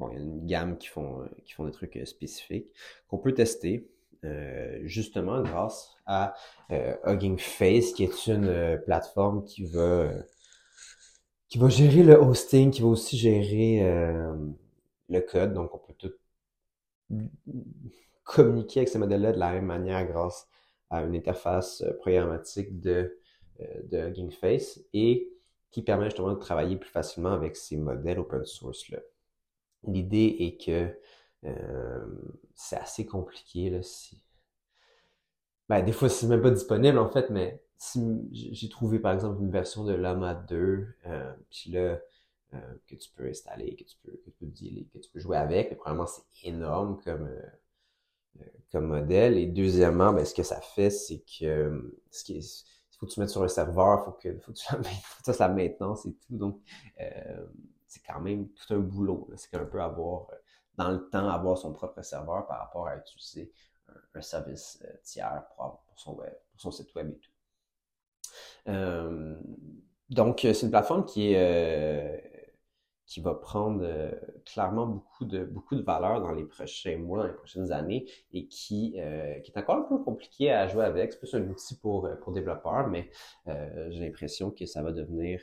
Bon, 0.00 0.08
il 0.12 0.14
y 0.14 0.18
a 0.18 0.22
une 0.22 0.46
gamme 0.46 0.78
qui 0.78 0.88
font, 0.88 1.28
qui 1.44 1.52
font 1.52 1.66
des 1.66 1.72
trucs 1.72 1.94
euh, 1.98 2.06
spécifiques 2.06 2.68
qu'on 3.06 3.18
peut 3.18 3.34
tester 3.34 3.86
euh, 4.24 4.80
justement 4.84 5.42
grâce 5.42 5.94
à 6.06 6.34
euh, 6.70 6.96
Hugging 7.04 7.38
Face, 7.38 7.92
qui 7.92 8.04
est 8.04 8.26
une 8.26 8.80
plateforme 8.86 9.44
qui 9.44 9.66
va, 9.66 10.10
qui 11.48 11.58
va 11.58 11.68
gérer 11.68 12.02
le 12.02 12.14
hosting, 12.14 12.70
qui 12.70 12.80
va 12.80 12.88
aussi 12.88 13.18
gérer 13.18 13.82
le 15.10 15.20
code. 15.20 15.52
Donc, 15.52 15.74
on 15.74 15.78
peut 15.78 15.94
tout 15.98 16.12
communiquer 18.24 18.80
avec 18.80 18.88
ces 18.88 18.98
modèles-là 18.98 19.32
de 19.32 19.38
la 19.38 19.52
même 19.52 19.66
manière 19.66 20.06
grâce 20.06 20.48
à 20.88 21.02
une 21.02 21.14
interface 21.14 21.84
programmatique 21.98 22.80
de, 22.80 23.18
de 23.58 23.98
Hugging 23.98 24.30
Face 24.30 24.80
et 24.94 25.28
qui 25.70 25.82
permet 25.82 26.06
justement 26.06 26.32
de 26.32 26.38
travailler 26.38 26.76
plus 26.76 26.90
facilement 26.90 27.32
avec 27.32 27.54
ces 27.54 27.76
modèles 27.76 28.18
open 28.18 28.46
source-là. 28.46 29.00
L'idée 29.86 30.36
est 30.40 30.64
que 30.64 30.96
euh, 31.44 32.06
c'est 32.54 32.76
assez 32.76 33.06
compliqué. 33.06 33.70
Là, 33.70 33.82
si... 33.82 34.22
ben, 35.68 35.82
des 35.82 35.92
fois, 35.92 36.08
c'est 36.08 36.26
même 36.26 36.42
pas 36.42 36.50
disponible, 36.50 36.98
en 36.98 37.08
fait, 37.08 37.30
mais 37.30 37.62
si 37.80 38.28
j'ai 38.32 38.68
trouvé, 38.68 38.98
par 38.98 39.14
exemple, 39.14 39.40
une 39.40 39.50
version 39.50 39.84
de 39.84 39.94
Lama 39.94 40.34
2, 40.34 40.86
euh, 41.06 41.32
puis 41.50 41.70
là, 41.70 41.98
euh, 42.52 42.58
que 42.86 42.94
tu 42.94 43.10
peux 43.16 43.26
installer, 43.26 43.74
que 43.74 43.84
tu 43.84 43.96
peux, 44.02 44.12
que 44.12 44.30
tu 44.30 44.32
peux 44.32 44.46
dealer, 44.46 44.86
que 44.92 44.98
tu 44.98 45.10
peux 45.10 45.18
jouer 45.18 45.38
avec. 45.38 45.70
Mais 45.70 45.76
premièrement, 45.76 46.06
c'est 46.06 46.46
énorme 46.46 47.00
comme, 47.02 47.26
euh, 48.38 48.44
comme 48.70 48.86
modèle. 48.86 49.38
Et 49.38 49.46
deuxièmement, 49.46 50.12
ben, 50.12 50.26
ce 50.26 50.34
que 50.34 50.42
ça 50.42 50.60
fait, 50.60 50.90
c'est 50.90 51.20
que 51.20 51.94
ce 52.10 52.24
qui 52.24 52.36
est, 52.36 52.66
faut 52.98 53.06
que 53.06 53.12
tu 53.12 53.20
mettes 53.20 53.30
sur 53.30 53.42
un 53.42 53.48
serveur, 53.48 54.04
faut 54.04 54.12
que, 54.12 54.38
faut 54.40 54.52
que 54.52 54.58
tu 54.58 54.64
fasses 55.24 55.38
la 55.38 55.48
maintenance 55.48 56.04
et 56.04 56.12
tout. 56.12 56.36
Donc, 56.36 56.60
c'est 57.90 58.02
quand 58.06 58.20
même 58.20 58.48
tout 58.50 58.74
un 58.74 58.78
boulot. 58.78 59.28
C'est 59.36 59.54
un 59.56 59.64
peu 59.64 59.82
avoir, 59.82 60.28
dans 60.76 60.90
le 60.90 61.10
temps, 61.10 61.28
avoir 61.28 61.58
son 61.58 61.72
propre 61.72 62.02
serveur 62.02 62.46
par 62.46 62.60
rapport 62.60 62.86
à 62.86 62.96
utiliser 62.96 63.52
un, 64.14 64.22
service 64.22 64.82
tiers 65.02 65.44
pour, 65.56 65.82
pour, 65.86 65.98
son 65.98 66.14
web, 66.14 66.32
pour 66.52 66.60
son 66.60 66.70
site 66.70 66.94
web 66.94 67.10
et 67.10 67.18
tout. 67.18 67.30
Euh, 68.68 69.36
donc, 70.08 70.40
c'est 70.42 70.62
une 70.62 70.70
plateforme 70.70 71.04
qui 71.04 71.34
qui 73.10 73.20
va 73.20 73.34
prendre 73.34 73.80
euh, 73.82 74.12
clairement 74.46 74.86
beaucoup 74.86 75.24
de, 75.24 75.44
beaucoup 75.44 75.74
de 75.74 75.82
valeur 75.82 76.20
dans 76.20 76.30
les 76.30 76.44
prochains 76.44 76.96
mois, 76.96 77.18
dans 77.18 77.26
les 77.26 77.34
prochaines 77.34 77.72
années, 77.72 78.06
et 78.32 78.46
qui, 78.46 78.94
euh, 78.98 79.40
qui 79.40 79.50
est 79.50 79.58
encore 79.58 79.78
un 79.78 79.82
peu 79.82 79.98
compliqué 79.98 80.52
à 80.52 80.68
jouer 80.68 80.84
avec. 80.84 81.12
C'est 81.12 81.18
plus 81.18 81.34
un 81.34 81.42
outil 81.48 81.76
pour, 81.76 82.06
euh, 82.06 82.14
pour 82.14 82.32
développeurs, 82.32 82.86
mais 82.86 83.10
j'ai 83.46 83.98
l'impression 83.98 84.52
que 84.52 84.64
ça 84.64 84.80
va 84.80 84.92
devenir 84.92 85.40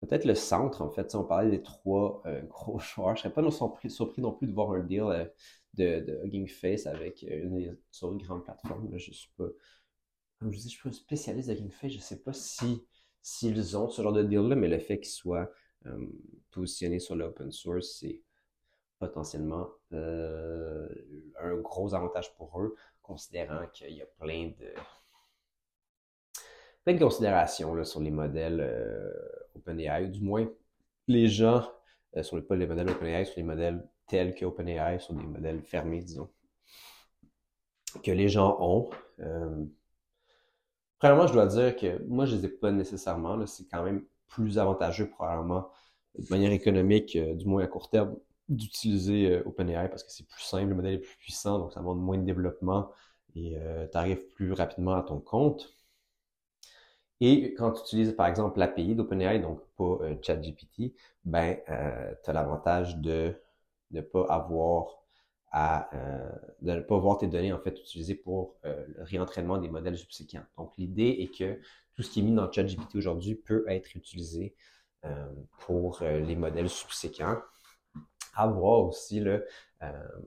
peut-être 0.00 0.24
le 0.24 0.34
centre, 0.34 0.82
en 0.82 0.90
fait. 0.90 1.10
Si 1.10 1.16
on 1.16 1.24
parlait 1.24 1.50
des 1.50 1.62
trois 1.62 2.22
gros 2.48 2.78
joueurs, 2.78 3.16
je 3.16 3.22
serais 3.22 3.32
pas 3.32 3.48
surpris, 3.50 3.90
surpris 3.90 4.22
non 4.22 4.32
plus 4.32 4.46
de 4.46 4.52
voir 4.52 4.72
un 4.72 4.80
deal 4.80 5.30
de, 5.74 6.00
de 6.00 6.20
Hugging 6.24 6.48
Face 6.48 6.86
avec 6.86 7.22
une, 7.22 7.76
sur 7.90 8.12
une 8.12 8.22
grande 8.22 8.44
plateforme. 8.44 8.96
je 8.96 9.12
suis 9.12 9.32
pas, 9.36 9.48
comme 10.38 10.52
je 10.52 10.58
dis, 10.58 10.64
je 10.64 10.68
suis 10.68 10.82
pas 10.82 10.88
un 10.88 10.92
spécialiste 10.92 11.48
de 11.48 11.54
Hugging 11.54 11.70
Face, 11.70 11.92
je 11.92 11.98
sais 11.98 12.20
pas 12.20 12.32
si 12.32 12.86
s'ils 13.22 13.76
ont 13.76 13.88
ce 13.90 14.02
genre 14.02 14.12
de 14.12 14.22
deal-là, 14.22 14.54
mais 14.56 14.68
le 14.68 14.78
fait 14.78 15.00
qu'ils 15.00 15.12
soient 15.12 15.50
euh, 15.86 16.06
positionnés 16.50 16.98
sur 16.98 17.14
l'open 17.14 17.52
source, 17.52 17.98
c'est 18.00 18.22
potentiellement 18.98 19.68
euh, 19.92 20.88
un 21.40 21.56
gros 21.56 21.94
avantage 21.94 22.34
pour 22.36 22.60
eux, 22.60 22.74
considérant 23.02 23.66
qu'il 23.72 23.92
y 23.94 24.02
a 24.02 24.06
plein 24.18 24.52
de 24.58 24.72
plein 26.84 26.94
de 26.94 27.04
considérations 27.04 27.74
là, 27.74 27.84
sur 27.84 28.00
les 28.00 28.10
modèles 28.10 28.60
euh, 28.60 29.12
OpenAI, 29.58 30.08
du 30.08 30.20
moins 30.20 30.48
les 31.06 31.28
gens 31.28 31.62
sur 32.22 32.36
le 32.36 32.44
pas 32.44 32.56
les 32.56 32.66
modèles 32.66 32.90
OpenAI, 32.90 33.24
sur 33.24 33.36
les 33.36 33.42
modèles 33.42 33.86
tels 34.06 34.34
que 34.34 34.44
OpenAI, 34.44 34.98
sur 34.98 35.14
des 35.14 35.22
modèles 35.22 35.62
fermés, 35.62 36.00
disons, 36.02 36.28
que 38.02 38.10
les 38.10 38.28
gens 38.28 38.56
ont. 38.60 38.90
Premièrement, 40.98 41.26
je 41.26 41.32
dois 41.32 41.46
dire 41.46 41.76
que 41.76 42.02
moi, 42.08 42.26
je 42.26 42.36
les 42.36 42.46
ai 42.46 42.48
pas 42.48 42.72
nécessairement. 42.72 43.44
C'est 43.46 43.68
quand 43.68 43.84
même 43.84 44.04
plus 44.26 44.58
avantageux, 44.58 45.08
probablement, 45.08 45.68
de 46.18 46.26
manière 46.30 46.52
économique, 46.52 47.16
euh, 47.16 47.34
du 47.34 47.46
moins 47.46 47.62
à 47.62 47.66
court 47.66 47.90
terme, 47.90 48.16
d'utiliser 48.48 49.32
euh, 49.32 49.42
OpenAI 49.46 49.88
parce 49.88 50.02
que 50.02 50.10
c'est 50.10 50.26
plus 50.26 50.42
simple, 50.42 50.68
le 50.68 50.74
modèle 50.74 50.94
est 50.94 50.98
plus 50.98 51.16
puissant, 51.18 51.58
donc 51.58 51.72
ça 51.72 51.80
demande 51.80 52.00
moins 52.00 52.18
de 52.18 52.24
développement 52.24 52.90
et 53.34 53.56
euh, 53.56 53.86
tu 53.90 53.96
arrives 53.96 54.26
plus 54.34 54.52
rapidement 54.52 54.94
à 54.94 55.02
ton 55.02 55.20
compte. 55.20 55.77
Et 57.20 57.54
quand 57.54 57.72
tu 57.72 57.82
utilises 57.82 58.14
par 58.14 58.26
exemple 58.26 58.58
l'API 58.58 58.94
d'OpenAI, 58.94 59.40
donc 59.40 59.60
pas 59.76 59.98
ChatGPT, 60.22 60.94
ben 61.24 61.56
tu 61.66 62.30
as 62.30 62.32
l'avantage 62.32 62.98
de 62.98 63.34
ne 63.90 64.00
pas 64.00 64.24
avoir 64.28 64.98
à 65.50 65.94
euh, 65.94 66.30
de 66.60 66.72
ne 66.72 66.80
pas 66.80 66.98
voir 66.98 67.18
tes 67.18 67.26
données 67.26 67.52
en 67.52 67.58
fait 67.58 67.78
utilisées 67.78 68.14
pour 68.14 68.56
euh, 68.64 68.84
le 68.96 69.02
réentraînement 69.02 69.58
des 69.58 69.68
modèles 69.68 69.96
subséquents. 69.96 70.44
Donc 70.56 70.72
l'idée 70.76 71.16
est 71.20 71.34
que 71.34 71.58
tout 71.94 72.02
ce 72.02 72.10
qui 72.10 72.20
est 72.20 72.22
mis 72.22 72.34
dans 72.34 72.50
ChatGPT 72.50 72.96
aujourd'hui 72.96 73.34
peut 73.34 73.64
être 73.68 73.96
utilisé 73.96 74.54
euh, 75.04 75.26
pour 75.60 76.00
les 76.02 76.36
modèles 76.36 76.68
subséquents. 76.68 77.38
À 78.34 78.46
voir 78.46 78.84
aussi 78.84 79.20
là, 79.20 79.40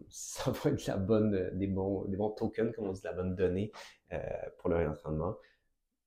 ça 0.10 0.52
va 0.64 0.72
être 0.72 0.86
la 0.88 0.98
bonne, 0.98 1.52
des 1.54 1.68
bons, 1.68 2.06
des 2.06 2.18
bons 2.18 2.32
tokens, 2.32 2.74
comme 2.76 2.88
on 2.88 2.92
dit, 2.92 3.02
la 3.04 3.14
bonne 3.14 3.36
donnée 3.36 3.72
pour 4.58 4.70
le 4.70 4.78
réentraînement. 4.78 5.36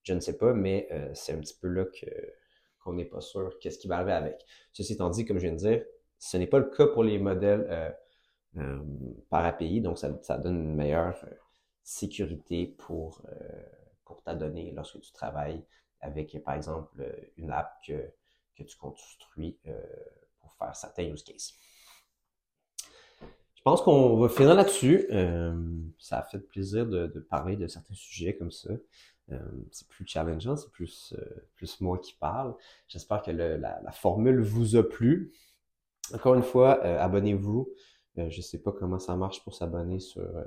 Je 0.04 0.12
ne 0.12 0.20
sais 0.20 0.36
pas, 0.36 0.52
mais 0.52 0.88
c'est 1.14 1.32
un 1.32 1.38
petit 1.38 1.56
peu 1.60 1.68
là 1.68 1.84
qu'on 2.80 2.92
n'est 2.92 3.04
pas 3.06 3.20
sûr 3.20 3.58
qu'est-ce 3.58 3.78
qui 3.78 3.88
va 3.88 3.96
arriver 3.96 4.12
avec. 4.12 4.44
Ceci 4.72 4.92
étant 4.92 5.10
dit, 5.10 5.24
comme 5.24 5.38
je 5.38 5.46
viens 5.46 5.52
de 5.52 5.58
dire, 5.58 5.84
ce 6.18 6.36
n'est 6.36 6.46
pas 6.46 6.58
le 6.58 6.70
cas 6.70 6.86
pour 6.86 7.02
les 7.02 7.18
modèles 7.18 7.94
euh, 8.56 8.78
par 9.30 9.44
API. 9.44 9.80
Donc, 9.80 9.98
ça, 9.98 10.38
donne 10.38 10.56
une 10.56 10.76
meilleure 10.76 11.18
euh, 11.24 11.34
sécurité 11.82 12.66
pour, 12.78 13.20
euh, 13.26 13.62
pour 14.04 14.22
ta 14.22 14.36
donnée 14.36 14.70
lorsque 14.70 15.00
tu 15.00 15.12
travailles 15.12 15.64
avec, 16.00 16.40
par 16.44 16.54
exemple, 16.54 17.04
une 17.36 17.50
app 17.50 17.74
que, 17.84 18.12
que 18.56 18.62
tu 18.62 18.76
construis 18.76 19.58
pour 20.38 20.52
faire 20.54 20.76
certains 20.76 21.04
use 21.04 21.24
cases. 21.24 21.54
Je 23.54 23.62
pense 23.64 23.80
qu'on 23.80 24.18
va 24.18 24.28
finir 24.28 24.54
là-dessus. 24.54 25.08
ça 25.98 26.18
a 26.18 26.22
fait 26.22 26.38
plaisir 26.38 26.86
de, 26.86 27.06
parler 27.30 27.56
de 27.56 27.66
certains 27.66 27.94
sujets 27.94 28.36
comme 28.36 28.50
ça. 28.50 28.68
C'est 29.70 29.88
plus 29.88 30.06
challengeant, 30.06 30.56
c'est 30.56 30.70
plus, 30.70 31.14
plus 31.54 31.80
moi 31.80 31.98
qui 31.98 32.14
parle. 32.14 32.54
J'espère 32.88 33.22
que 33.22 33.30
le, 33.30 33.56
la, 33.56 33.80
la, 33.82 33.92
formule 33.92 34.40
vous 34.40 34.76
a 34.76 34.82
plu. 34.82 35.32
Encore 36.12 36.34
une 36.34 36.42
fois, 36.42 36.82
abonnez-vous. 36.82 37.68
Euh, 38.18 38.30
je 38.30 38.40
sais 38.40 38.58
pas 38.58 38.72
comment 38.72 38.98
ça 38.98 39.16
marche 39.16 39.42
pour 39.42 39.54
s'abonner 39.54 39.98
sur 39.98 40.22
euh, 40.22 40.44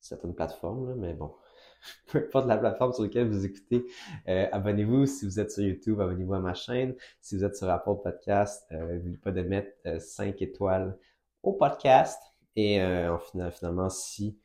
certaines 0.00 0.34
plateformes, 0.34 0.94
mais 0.96 1.14
bon, 1.14 1.34
peu 2.08 2.18
importe 2.18 2.46
la 2.46 2.58
plateforme 2.58 2.92
sur 2.92 3.04
laquelle 3.04 3.28
vous 3.28 3.44
écoutez, 3.46 3.84
euh, 4.28 4.46
abonnez-vous. 4.52 5.06
Si 5.06 5.24
vous 5.24 5.40
êtes 5.40 5.50
sur 5.50 5.62
YouTube, 5.62 6.00
abonnez-vous 6.00 6.34
à 6.34 6.40
ma 6.40 6.54
chaîne. 6.54 6.94
Si 7.20 7.36
vous 7.36 7.44
êtes 7.44 7.56
sur 7.56 7.68
Apple 7.70 7.96
Podcast, 8.02 8.70
n'oubliez 8.70 9.16
pas 9.18 9.32
de 9.32 9.42
mettre 9.42 10.00
5 10.00 10.40
étoiles 10.42 10.98
au 11.42 11.54
podcast. 11.54 12.20
Et 12.56 12.80
en 12.82 13.18
final, 13.18 13.50
finalement, 13.50 13.90
si 13.90 14.38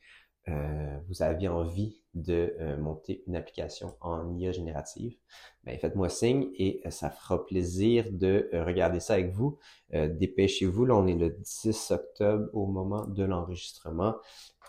vous 0.46 1.22
avez 1.22 1.48
envie 1.48 2.02
de 2.14 2.56
monter 2.78 3.22
une 3.26 3.36
application 3.36 3.94
en 4.00 4.34
IA 4.34 4.52
générative, 4.52 5.16
ben, 5.64 5.78
faites-moi 5.78 6.08
signe 6.08 6.50
et 6.54 6.80
euh, 6.86 6.90
ça 6.90 7.10
fera 7.10 7.44
plaisir 7.44 8.06
de 8.10 8.48
euh, 8.54 8.64
regarder 8.64 8.98
ça 8.98 9.14
avec 9.14 9.30
vous. 9.30 9.58
Euh, 9.92 10.08
dépêchez-vous, 10.08 10.86
là 10.86 10.96
on 10.96 11.06
est 11.06 11.14
le 11.14 11.30
10 11.30 11.90
octobre 11.90 12.48
au 12.54 12.66
moment 12.66 13.06
de 13.06 13.24
l'enregistrement 13.24 14.16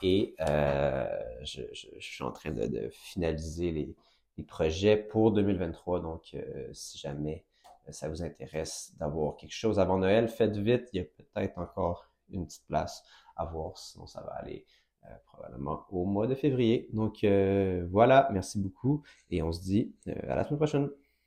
et 0.04 0.36
je, 1.44 1.62
suis 2.00 2.24
en 2.24 2.32
train 2.32 2.52
de, 2.52 2.90
finaliser 2.92 3.72
les, 3.72 3.96
projets 4.48 4.98
pour 4.98 5.32
2023. 5.32 6.00
Donc 6.02 6.36
si 6.72 6.98
jamais 6.98 7.46
ça 7.90 8.10
vous 8.10 8.24
intéresse 8.24 8.92
d'avoir 8.98 9.36
quelque 9.36 9.54
chose 9.54 9.78
avant 9.78 10.00
Noël, 10.00 10.28
faites 10.28 10.58
vite, 10.58 10.90
il 10.94 10.98
y 10.98 11.02
a 11.02 11.06
peut-être 11.06 11.60
encore 11.60 12.10
une 12.30 12.48
petite 12.48 12.66
place 12.66 13.04
à 13.36 13.46
voir, 13.46 13.78
sinon 13.78 14.08
ça 14.08 14.22
va 14.22 14.32
aller 14.32 14.66
probablement 15.26 15.86
au 15.92 16.06
mois 16.06 16.28
de 16.28 16.36
février. 16.36 16.90
Donc 16.94 17.26
voilà, 17.90 18.30
merci 18.32 18.60
beaucoup 18.60 19.04
et 19.30 19.42
on 19.42 19.52
se 19.52 19.62
dit 19.62 19.94
à 20.06 20.36
la 20.36 20.44
semaine 20.44 20.58
prochaine. 20.58 20.90